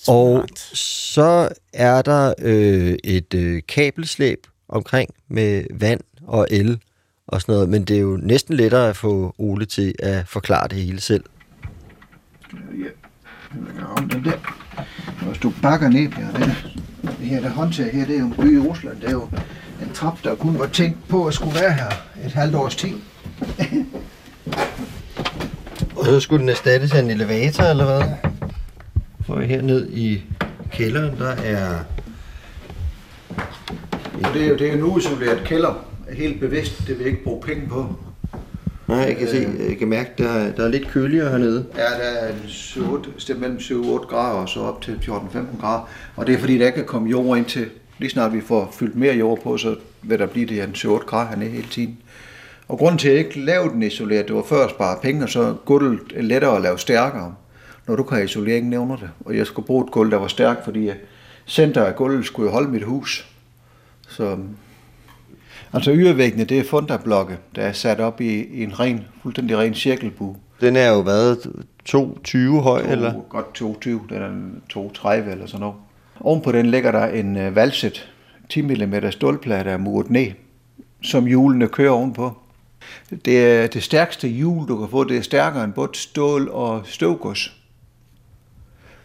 [0.09, 6.79] Og så er der øh, et øh, kabelslæb omkring med vand og el
[7.27, 10.69] og sådan noget, men det er jo næsten lettere at få Ole til at forklare
[10.69, 11.25] det hele selv.
[13.97, 14.39] om den der.
[15.27, 18.35] Hvis du bakker ned, ja, det, det her der håndtag her, det er jo en
[18.35, 19.01] by i Rusland.
[19.01, 19.29] Det er jo
[19.83, 21.91] en trap, der kun var tænkt på at skulle være her
[22.25, 22.95] et halvt års tid.
[25.97, 28.03] Og så skulle den erstattes af en elevator, eller hvad?
[29.27, 30.23] For her ned i
[30.73, 31.79] kælderen, der er...
[34.35, 35.85] Det er jo det er en uisoleret kælder.
[36.13, 37.87] Helt bevidst, det vil jeg ikke bruge penge på.
[38.89, 41.67] Nej, jeg kan se, jeg kan mærke, der, er- der er lidt køligere hernede.
[41.77, 44.83] Ja, der er en 7, 8, sted mellem 7 og 8 grader, og så op
[44.83, 45.89] til 14-15 grader.
[46.17, 47.67] Og det er fordi, der ikke kan komme jord ind til.
[47.99, 51.05] Lige snart vi får fyldt mere jord på, så vil der blive det her 7-8
[51.07, 51.99] grader hernede hele tiden.
[52.71, 55.23] Og grunden til, at jeg ikke lavede den isoleret, det var før at spare penge,
[55.23, 57.35] og så gulvet er lettere at lave stærkere.
[57.87, 59.11] Når du kan have isolering, nævner det.
[59.25, 60.95] Og jeg skulle bruge et gulv, der var stærkt, fordi øh,
[61.47, 63.29] center af gulvet skulle jo holde mit hus.
[64.09, 64.37] Så,
[65.73, 69.75] altså ydervæggene, det er fundablokke, der er sat op i, i en ren, fuldstændig ren
[69.75, 70.37] cirkelbue.
[70.61, 71.39] Den er jo været
[71.89, 73.13] 2,20 høj, To, eller?
[73.29, 75.77] Godt 22, den er en 230 eller sådan noget.
[76.21, 78.13] Oven på den ligger der en uh, valset
[78.49, 80.27] 10 mm stålplade, der er muret ned,
[81.03, 82.37] som hjulene kører ovenpå.
[83.25, 85.05] Det er det stærkeste hjul, du kan få.
[85.05, 87.57] Det er stærkere end både stål og støvgods.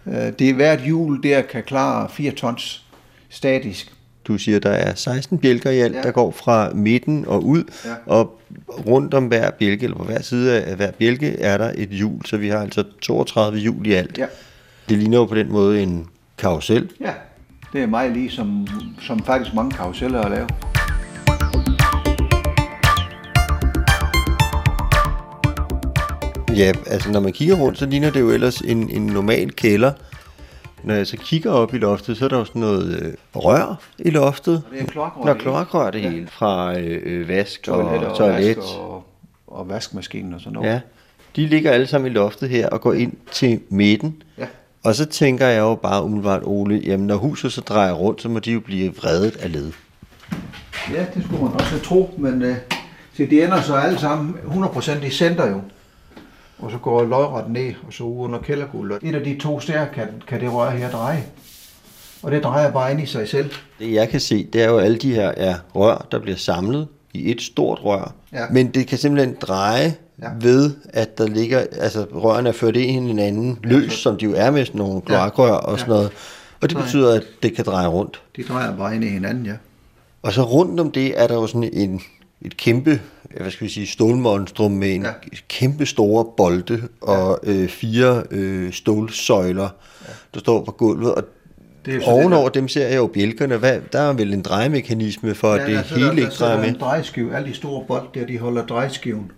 [0.08, 2.86] Øh, Det er hvert hjul, der kan klare 4 tons
[3.30, 3.92] statisk.
[4.28, 5.98] du siger, der er 16 bjælker i alt, Ja.
[5.98, 6.04] ja.
[6.04, 7.94] der går fra midten og ud, Ja.
[8.06, 8.42] og
[8.88, 12.26] rundt om hver bjælke, eller på hver side af hver bjælke, er der et hjul,
[12.26, 14.18] så vi har altså 32 hjul i alt.
[14.18, 14.26] Ja.
[14.90, 16.08] Det ligner jo på den måde en
[16.38, 16.90] karusel.
[17.02, 17.14] Ja,
[17.74, 18.68] det er meget lige som,
[19.02, 20.48] som faktisk mange karuseller at lave.
[26.56, 29.92] Ja, altså når man kigger rundt, så ligner det jo ellers en, en normal kælder.
[30.84, 33.82] Når jeg så kigger op i loftet, så er der jo sådan noget øh, rør
[34.00, 34.64] i loftet.
[34.72, 35.26] Det er kloakrør.
[35.26, 36.28] Nå, det kloakrør det hele.
[36.28, 38.58] Fra øh, øh, vask Toilet og og, toilet.
[38.58, 39.04] Vask og,
[39.48, 40.70] og vaskemaskinen og sådan noget.
[40.70, 40.80] Ja,
[41.36, 44.24] de ligger alle sammen i loftet her og går ind til midten.
[44.38, 44.46] Ja.
[44.84, 48.30] Og så tænker jeg jo bare umiddelbart, Ole, jamen når huset så drejer rundt, så
[48.30, 49.72] må de jo blive vredet af led.
[50.94, 52.56] Ja, det skulle man også tro, men øh,
[53.14, 55.62] se, de ender så alle sammen 100% i center jo.
[56.60, 59.00] Og så går løgret ned, og så ud under kældergulvet.
[59.04, 61.24] Et af de to steder kan, kan det røre her dreje.
[62.24, 63.52] Og det drejer bare ind i sig selv.
[63.80, 66.88] Det jeg kan se, det er jo, alle de her er rør, der bliver samlet
[67.14, 68.14] i et stort rør.
[68.34, 68.46] Ja.
[68.52, 70.30] Men det kan simpelthen dreje Ja.
[70.30, 70.36] ja.
[70.42, 74.34] ved, at der ligger, altså rørene er ført ind i hinanden løs, som de jo
[74.36, 76.12] er med sådan nogle kloakrør og sådan noget.
[76.62, 76.86] Og det Nej.
[76.86, 78.22] betyder, at det kan dreje rundt.
[78.36, 79.54] De drejer bare ind i hinanden, ja.
[80.22, 82.02] Og så rundt om det er der jo sådan en,
[82.42, 83.02] et kæmpe,
[83.42, 85.08] hvad skal vi sige, stålmonstrum med en Ja.
[85.08, 85.38] ja.
[85.50, 89.64] kæmpe store bolde og øh, fire øh, stålsøjler,
[90.02, 90.14] ja.
[90.34, 91.16] der står på gulvet.
[91.16, 91.24] Og
[91.86, 93.58] Det er ovenover det, dem ser jeg jo bjælkerne.
[93.58, 96.52] Hvad, der er vel en drejemekanisme for, at Ja, det der hele ikke der sidder
[96.52, 96.74] drejer med.
[96.76, 97.36] en drejeskive.
[97.36, 99.32] Alle de store bold der, de holder drejeskiven.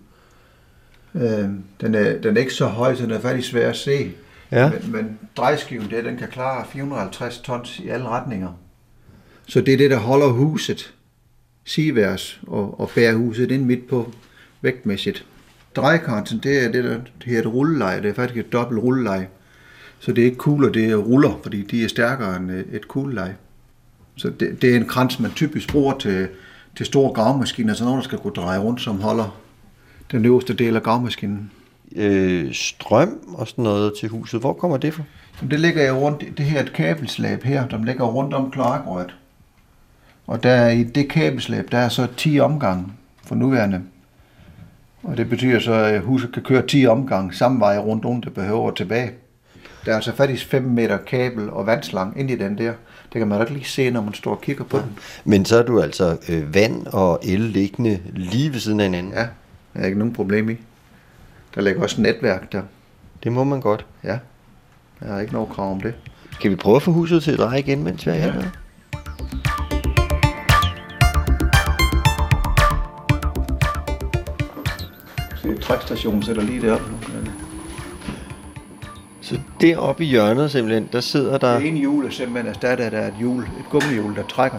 [1.14, 1.48] Øh,
[1.80, 4.10] den, er, den er ikke så høj, så den er faktisk svær at se.
[4.52, 4.70] Ja.
[4.70, 8.48] Men, men drejeskiven der, den kan klare 450 tons i alle retninger.
[9.46, 10.94] Så det er det, der holder huset
[11.68, 14.12] sigeværs og, og bærer huset ind midt på
[14.62, 15.24] vægtmæssigt.
[15.76, 18.02] Drejekanten, det er det, der hedder et rulleleje.
[18.02, 19.28] Det er faktisk et dobbelt rulleleje.
[20.00, 22.88] Så det er ikke kugler, det er ruller, fordi de er stærkere end et- et
[22.88, 23.36] kugleleje.
[24.16, 26.28] Så det, det er en krans, man typisk bruger til,
[26.76, 29.38] til store gravmaskiner, så nogen, der skal kunne dreje rundt, som holder
[30.12, 31.50] den øverste del af gravmaskinen.
[31.96, 34.40] Øh, strøm og sådan noget til huset.
[34.40, 35.02] Hvor kommer det fra?
[35.40, 38.50] Jamen, det ligger jo rundt, det her er et kabelslæb her, der ligger rundt om
[38.50, 39.14] kloakrøret.
[40.28, 42.86] Og der er i det kabelslæb, der er så 10 omgange
[43.24, 43.82] for nuværende.
[45.02, 48.34] Og det betyder så, at huset kan køre 10 omgange samme vej rundt, uden det
[48.34, 49.10] behøver tilbage.
[49.84, 52.72] Der er altså faktisk 5 meter kabel og vandslang ind i den der.
[53.12, 54.98] Det kan man da ikke lige se, når man står og kigger på den.
[55.24, 59.12] Men så er du altså øh, vand og el liggende lige ved siden af hinanden.
[59.12, 59.26] Ja,
[59.74, 60.56] der er ikke nogen problem i.
[61.54, 62.62] Der ligger også netværk der.
[63.24, 63.86] Det må man godt.
[64.04, 64.18] Ja,
[65.00, 65.94] der er ikke noget krav om det.
[66.40, 68.32] Kan vi prøve at få huset til at dreje igen, mens vi er Ja.
[75.68, 76.84] Trækstationen sætter lige deroppe.
[79.20, 81.58] Så deroppe i hjørnet simpelthen, der sidder der...
[81.58, 84.58] Det ene hjul er simpelthen erstattet af et hjul, et gummihjul, der trækker.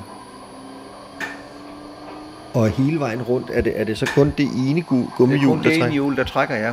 [2.53, 5.17] Og hele vejen rundt, er det, er det så kun det ene gu- Det er
[5.17, 5.93] gummihjul, kun det der ene trækker?
[5.93, 6.71] hjul, der trækker, ja.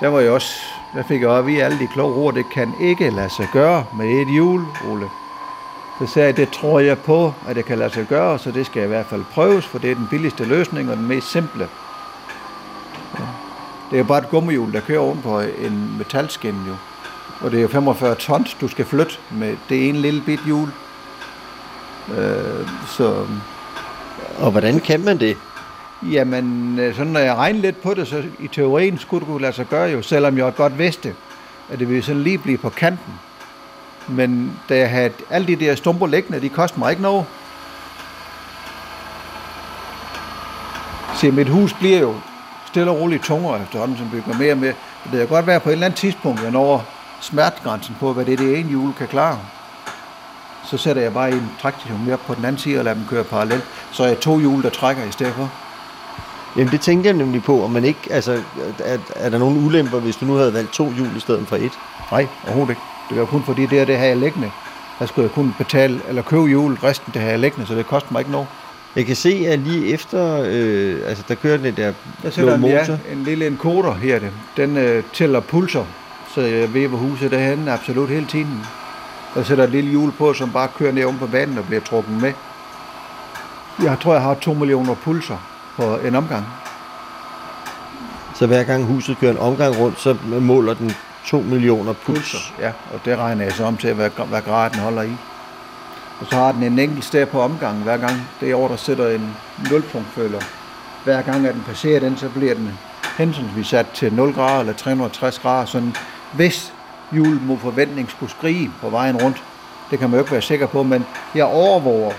[0.00, 0.54] Der var jeg også,
[0.94, 3.84] der fik jeg op i alle de kloge ord, det kan ikke lade sig gøre
[3.98, 5.06] med et hjul, Ole.
[5.98, 8.66] Så sagde jeg, det tror jeg på, at det kan lade sig gøre, så det
[8.66, 11.68] skal i hvert fald prøves, for det er den billigste løsning og den mest simple.
[13.94, 16.74] Det er bare et gummihjul, der kører oven på en metalskinne jo.
[17.40, 20.68] Og det er jo 45 tons, du skal flytte med det ene lille bit hjul.
[22.16, 23.26] Øh, så
[24.38, 25.36] Og hvordan kan man det?
[26.10, 29.42] Jamen, øh, sådan når jeg regner lidt på det, så i teorien skulle det kunne
[29.42, 31.14] lade sig gøre jo, selvom jeg godt vidste,
[31.70, 33.14] at det ville sådan lige blive på kanten.
[34.08, 37.24] Men da jeg havde alle de der stumper liggende, de kostede mig ikke noget.
[41.16, 42.14] Se, mit hus bliver jo
[42.74, 44.74] stille og roligt tungere efterhånden, som bygger mere mere.
[45.04, 46.84] Og det kan godt være på et eller andet tidspunkt, jeg når
[47.20, 49.38] smertegrænsen på, hvad det, det ene hjul kan klare.
[50.64, 53.24] Så sætter jeg bare en trækstation mere på den anden side og lader dem køre
[53.24, 53.64] parallelt.
[53.92, 55.50] Så er jeg to hjul, der trækker i stedet for.
[56.56, 58.42] Jamen det tænkte jeg nemlig på, om man ikke, altså,
[58.84, 61.56] er, er der nogle ulemper, hvis du nu havde valgt to hjul i stedet for
[61.56, 61.72] et?
[62.10, 62.82] Nej, overhovedet ikke.
[63.10, 64.50] Det var kun fordi det er det her jeg liggende.
[64.98, 67.86] Der skulle jeg kun betale eller købe hjul, resten det her jeg liggende, så det
[67.86, 68.46] koster mig ikke noget.
[68.96, 71.92] Jeg kan se, at lige efter, øh, altså der kører den der
[72.22, 72.74] Der blå motor.
[72.74, 74.18] ja, en lille encoder her.
[74.18, 74.30] Det.
[74.56, 75.84] Den øh, tæller pulser,
[76.34, 78.66] så jeg ved, hvor huset er henne absolut hele tiden.
[79.34, 81.80] Der sætter et lille hjul på, som bare kører ned om på banen og bliver
[81.80, 82.32] trukket med.
[83.82, 85.36] Jeg tror, jeg har 2 millioner pulser
[85.76, 86.44] på en omgang.
[88.34, 90.92] Så hver gang huset kører en omgang rundt, så måler den
[91.26, 92.52] 2 millioner puls.
[92.60, 95.12] Ja, og det regner jeg så om til, hvad, hvad grad den holder i.
[96.20, 98.28] Og så har den en enkelt sted på omgangen hver gang.
[98.40, 99.36] Det er over, der sætter en
[99.70, 100.40] nulpunktføler.
[101.04, 102.78] Hver gang, at den passerer den, så bliver den
[103.18, 105.66] hensynsvis sat til 0 grader eller 360 grader.
[105.66, 105.96] Sådan,
[106.32, 106.72] hvis
[107.12, 109.42] hjulet mod forventning skulle skrige på vejen rundt,
[109.90, 112.12] det kan man jo ikke være sikker på, men jeg overvåger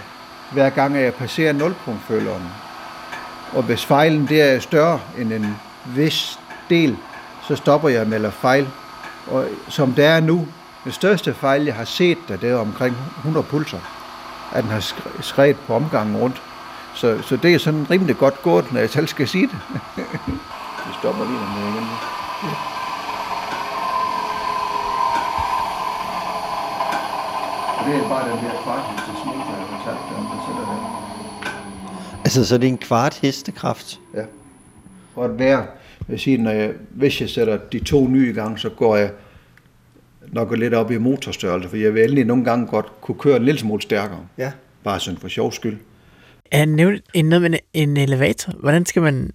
[0.51, 2.43] hver gang jeg passerer nulpunktføleren.
[3.53, 6.39] Og hvis fejlen der er større end en vis
[6.69, 6.97] del,
[7.47, 8.67] så stopper jeg med at fejl.
[9.31, 10.47] Og som det er nu,
[10.85, 13.79] den største fejl, jeg har set, der det er omkring 100 pulser,
[14.53, 16.41] at den har sk- skrevet på omgangen rundt.
[16.93, 19.57] Så, så det er sådan rimelig godt gået, når jeg selv skal sige det.
[20.87, 21.87] Vi stopper lige dernede igen.
[27.79, 32.19] Og det er bare den der kvarthestes motor, jeg fortalte dig om, der sætter der.
[32.23, 33.99] Altså, så er det en kvart hestekraft.
[34.13, 34.21] Ja.
[35.15, 35.65] For at være,
[36.07, 39.11] vil sige, når jeg, hvis jeg sætter de to nye i gang, så går jeg
[40.31, 43.45] nok lidt op i motorstørrelse, for jeg vil endelig nogle gange godt kunne køre en
[43.45, 44.27] lille smule stærkere.
[44.37, 44.51] Ja.
[44.83, 45.77] Bare sådan for sjov skyld.
[46.51, 48.53] Han nævnte en, noget med en, en elevator.
[48.59, 49.31] Hvordan skal man...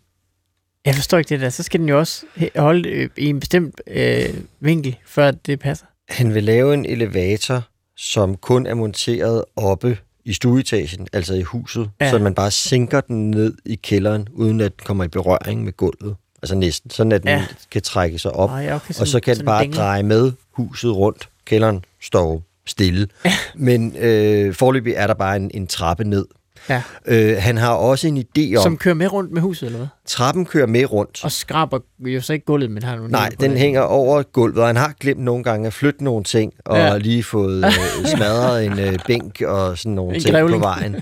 [0.84, 1.48] Jeg forstår ikke det der.
[1.48, 2.26] Så skal den jo også
[2.56, 4.24] holde i en bestemt øh,
[4.60, 5.86] vinkel, før det passer.
[6.08, 7.62] Han vil lave en elevator,
[7.96, 12.10] som kun er monteret oppe i stueetagen, altså i huset, ja.
[12.10, 15.72] så man bare sænker den ned i kælderen, uden at den kommer i berøring med
[15.72, 16.16] gulvet.
[16.42, 17.34] Altså næsten, sådan at den Ja.
[17.36, 17.44] ja.
[17.70, 19.78] kan trække sig op, ja, okay, og så kan den bare dingle.
[19.78, 21.28] dreje med huset rundt.
[21.44, 23.08] Kælderen står stille.
[23.54, 26.26] Men øh, forløbig er der bare en, en trappe ned.
[26.68, 26.82] Ja.
[27.06, 29.88] Øh, han har også en idé om, Som kører med rundt med huset, eller hvad?
[30.06, 31.24] trappen kører med rundt.
[31.24, 33.58] Og skraber jo så ikke gulvet, men har nogle Nej, den det.
[33.58, 36.86] hænger over gulvet, og han har glemt nogle gange at flytte nogle ting, og Ja.
[36.86, 36.98] ja.
[36.98, 40.62] lige fået øh, smadret en øh, bænk og sådan nogle En ting grævling.
[40.62, 40.96] på vejen.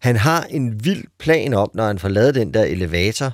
[0.00, 3.32] Han har en vild plan om, når han får lavet den der elevator,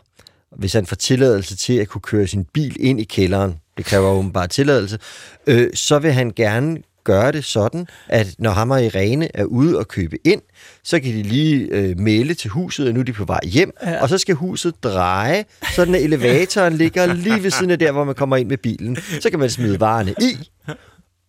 [0.57, 4.09] hvis han får tilladelse til at kunne køre sin bil ind i kælderen, det kræver
[4.09, 4.98] åbenbart tilladelse,
[5.46, 9.78] øh, så vil han gerne gøre det sådan, at når ham og Irene er ude
[9.78, 10.42] og købe ind,
[10.84, 13.72] så kan de lige øh, melde til huset, at nu er de på vej hjem,
[13.82, 14.03] ja.
[14.03, 15.44] og så skal huset dreje,
[15.74, 18.96] sådan at elevatoren ligger lige ved siden af der, hvor man kommer ind med bilen.
[19.20, 20.48] Så kan man smide varerne i,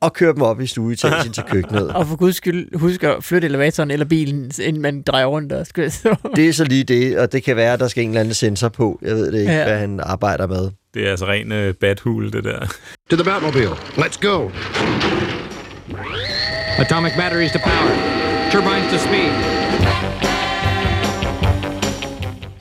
[0.02, 1.92] og køre dem op i stueetagen til køkkenet.
[1.98, 5.52] Og for guds skyld, husk at flytte elevatoren eller bilen, inden man drejer rundt.
[5.54, 6.16] Og skal, så.
[6.36, 8.34] Det er så lige det, og det kan være, at der skal en eller anden
[8.34, 9.00] sensor på.
[9.02, 9.64] Jeg ved det ikke, Ja.
[9.64, 10.70] hvad han arbejder med.
[10.94, 12.60] Det er altså ren øh, badhul, det der.
[13.10, 13.72] To the Batmobile.
[13.98, 14.50] Let's go.
[16.78, 17.96] Atomic batteries to power.
[18.52, 19.32] Turbines to speed.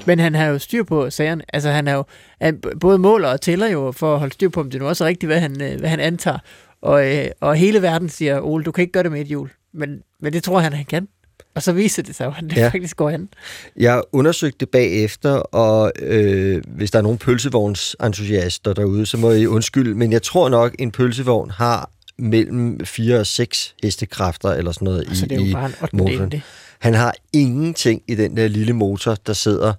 [0.06, 1.42] Men han har jo styr på sagerne.
[1.52, 2.04] Altså, han er jo
[2.40, 5.04] han både måler og tæller jo for at holde styr på, om det nu også
[5.04, 6.38] er rigtigt, hvad han, øh, hvad han antager.
[6.82, 9.50] Og, øh, og hele verden siger, Ole, du kan ikke gøre det med et hjul.
[9.74, 11.08] Men, men det tror han, han kan.
[11.54, 12.68] Og så viser det sig jo, at det ja.
[12.68, 13.28] Faktisk går an.
[13.76, 19.46] Jeg undersøgte det bagefter, og øh, hvis der er nogle pølsevognsentusiaster derude, så må I
[19.46, 24.84] undskylde, men jeg tror nok, en pølsevogn har mellem 4 og 6 hestekræfter eller sådan
[24.84, 26.30] noget Altså, i, det er jo bare en motoren.
[26.30, 26.42] det.
[26.78, 29.72] Han har ingenting i den der lille motor, der sidder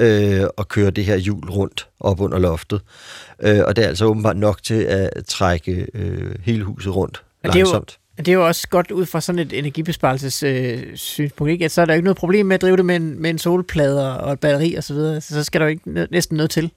[0.00, 2.80] øh, og kører det her hjul rundt op under loftet.
[3.42, 7.98] Øh, og det er altså åbenbart nok til at trække øh, hele huset rundt langsomt.
[8.18, 11.64] Det er jo også godt ud fra sådan et energibesparelsessynspunkt, øh, synspunkt, ikke?
[11.64, 13.30] At så er der jo ikke noget problem med at drive det med en, med
[13.30, 15.20] en solplade og et batteri og så videre.
[15.20, 16.70] Så, skal der jo ikke næsten noget til.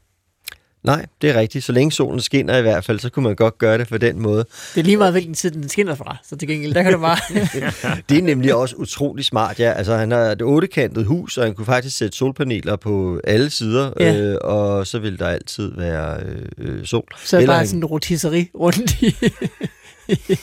[0.87, 1.65] Nej, det er rigtigt.
[1.65, 4.19] Så længe solen skinner i hvert fald, så kunne man godt gøre det på den
[4.21, 4.45] måde.
[4.75, 6.17] Det er lige meget, hvilken tid den skinner fra.
[6.23, 7.17] Så til gengæld, der kan du bare...
[8.09, 9.71] Det er nemlig også utrolig smart, ja.
[9.71, 13.91] Altså, han har et ottekantet hus, og han kunne faktisk sætte solpaneler på alle sider,
[13.99, 14.15] Ja.
[14.17, 16.19] øh, og så vil der altid være
[16.57, 17.03] øh, sol.
[17.23, 19.15] Så er Eller bare han- sådan en rotisseri rundt i,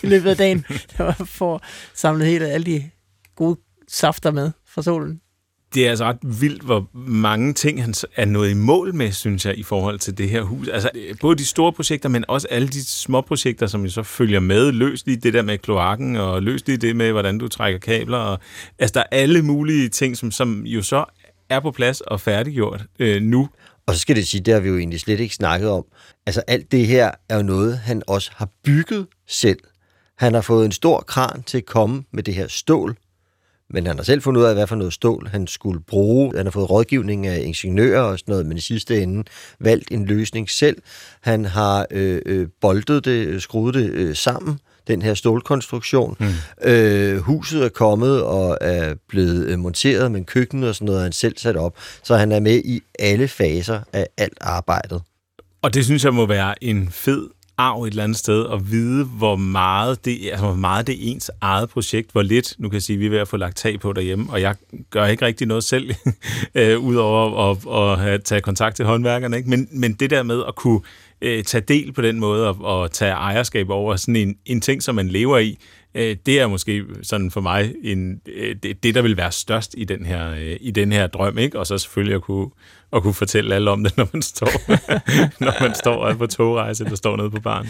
[0.03, 0.64] i løbet af dagen,
[0.99, 1.64] der får
[1.95, 2.90] samlet helt alle de
[3.36, 3.57] gode
[3.88, 5.20] safter med fra solen.
[5.74, 9.46] Det er altså ret vildt, hvor mange ting han er nået i mål med, synes
[9.46, 10.68] jeg, i forhold til det her hus.
[10.68, 14.40] Altså, både de store projekter, men også alle de små projekter, som jo så følger
[14.40, 14.72] med.
[14.72, 18.18] Løs lige det der med kloakken, og løs lige det med, hvordan du trækker kabler.
[18.18, 18.38] Og,
[18.78, 21.04] altså, der er alle mulige ting, som, som jo så
[21.48, 23.48] er på plads og færdiggjort øh, nu.
[23.86, 25.84] Og så skal det sige, det har vi jo egentlig slet ikke snakket om.
[26.26, 29.58] Altså alt det her er jo noget, han også har bygget selv.
[30.18, 32.96] Han har fået en stor kran til at komme med det her stål,
[33.74, 36.36] men han har selv fundet ud af, hvad for noget stål han skulle bruge.
[36.36, 39.24] Han har fået rådgivning af ingeniører og sådan noget, men i sidste ende
[39.60, 40.76] valgt en løsning selv.
[41.20, 46.16] Han har øh, øh, boltet det, øh, skruet det øh, sammen, den her stålkonstruktion.
[46.20, 46.68] Mm.
[46.70, 51.02] Øh, huset er kommet og er blevet øh, monteret, men køkkenet og sådan noget er
[51.02, 51.76] han selv sat op.
[52.02, 55.02] Så han er med i alle faser af alt arbejdet.
[55.62, 57.28] Og det synes jeg må være en fed
[57.59, 61.12] arv et eller andet sted at vide, hvor meget det, altså, hvor meget det er
[61.12, 63.57] ens eget projekt, hvor lidt, nu kan jeg sige, vi er ved at få lagt
[63.57, 64.55] tag på derhjemme, og jeg
[64.90, 65.94] gør ikke rigtig noget selv,
[66.55, 69.50] øh, udover at, at have, tage kontakt til håndværkerne, ikke?
[69.50, 70.80] Men, men det der med at kunne
[71.22, 74.82] øh, tage del på den måde og, og tage ejerskab over sådan en, en ting,
[74.82, 75.59] som man lever i,
[75.95, 79.74] øh, det er måske sådan for mig en, øh, det, det, der vil være størst
[79.78, 81.59] i den her, øh, i den her drøm, ikke?
[81.59, 82.49] Og så selvfølgelig at kunne,
[82.92, 84.51] at kunne fortælle alle om det, når man står,
[85.45, 87.66] når man står på togrejse, eller står nede på barn.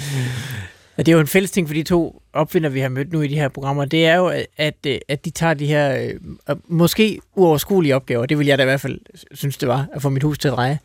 [0.96, 3.28] Det er jo en fælles ting for de to opfinder, vi har mødt nu i
[3.28, 3.84] de her programmer.
[3.84, 6.10] Det er jo, at, øh, at, de tager de her
[6.48, 8.26] øh, måske uoverskuelige opgaver.
[8.26, 9.00] Det vil jeg da i hvert fald
[9.32, 10.78] synes, det var, at få mit hus til at dreje.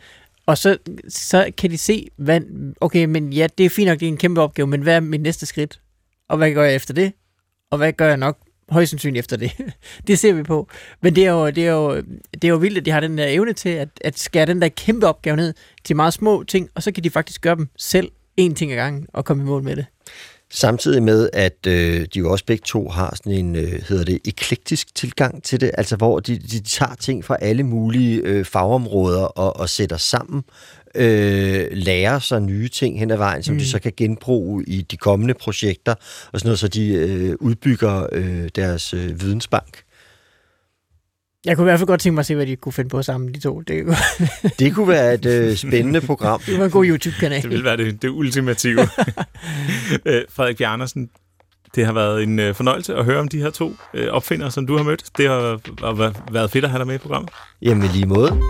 [0.46, 0.78] Og så,
[1.10, 2.42] så kan de se, hvad,
[2.82, 5.00] okay, men ja, det er fint nok, det er en kæmpe opgave, men hvad er
[5.00, 5.80] mit næste skridt?
[6.30, 7.14] Og hvad gør jeg efter det?
[7.72, 8.38] Og hvad gør jeg nok
[8.70, 9.52] højst sandsynligt efter det?
[10.08, 10.70] det ser vi på.
[11.02, 11.96] Men det er, jo, det, er jo,
[12.34, 14.62] det er jo vildt, at de har den der evne til at, at skære den
[14.62, 15.54] der kæmpe opgave ned
[15.84, 18.12] til meget små ting, og så kan de faktisk gøre dem selv
[18.42, 19.86] én ting ad gangen og komme i mål med det.
[20.52, 24.20] Samtidig med, at øh, de jo også begge to har sådan en, øh, hedder det,
[24.26, 29.24] eklektisk tilgang til det, altså hvor de, de tager ting fra alle mulige øh, fagområder
[29.24, 30.44] og, og sætter sammen,
[30.96, 33.60] øh, lærer sig nye ting hen ad vejen, som mm.
[33.60, 35.96] de så kan genbruge i de kommende projekter,
[36.32, 39.84] og sådan noget, så de øh, udbygger øh, deres øh, vidensbank.
[41.46, 43.02] Jeg kunne i hvert fald godt tænke mig at se, hvad de kunne finde på
[43.02, 43.62] sammen, de to.
[43.62, 43.98] Det kunne,
[44.60, 46.42] Det kunne være et øh, spændende program.
[46.46, 47.42] det var en god YouTube-kanal.
[47.42, 48.82] Det vil være det, det ultimative.
[50.06, 51.10] Øh, Frederik Bjarnersen,
[51.76, 54.68] det har været en øh, fornøjelse at høre om de her to øh, opfindere, som
[54.68, 55.04] du har mødt.
[55.18, 57.32] Det har, har været fedt at have dig med i programmet.
[57.62, 58.42] Jamen lige måde.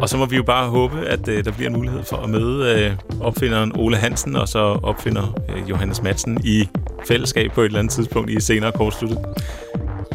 [0.00, 2.30] Og så må vi jo bare håbe, at øh, der bliver en mulighed for at
[2.30, 6.68] møde øh, opfinderen Ole Hansen og så opfinder øh, Johannes Madsen i
[7.08, 9.18] fællesskab på et eller andet tidspunkt i senere kortsluttet.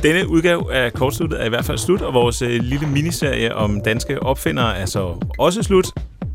[0.04, 3.82] Denne udgave af Kortsluttet er i hvert fald slut, og vores øh, lille miniserie om
[3.86, 5.88] danske opfindere er så også slut.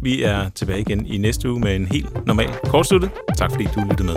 [0.03, 3.11] Vi er tilbage igen i næste uge med en helt normal Kortsluttet.
[3.37, 4.17] Tak fordi du lyttede med.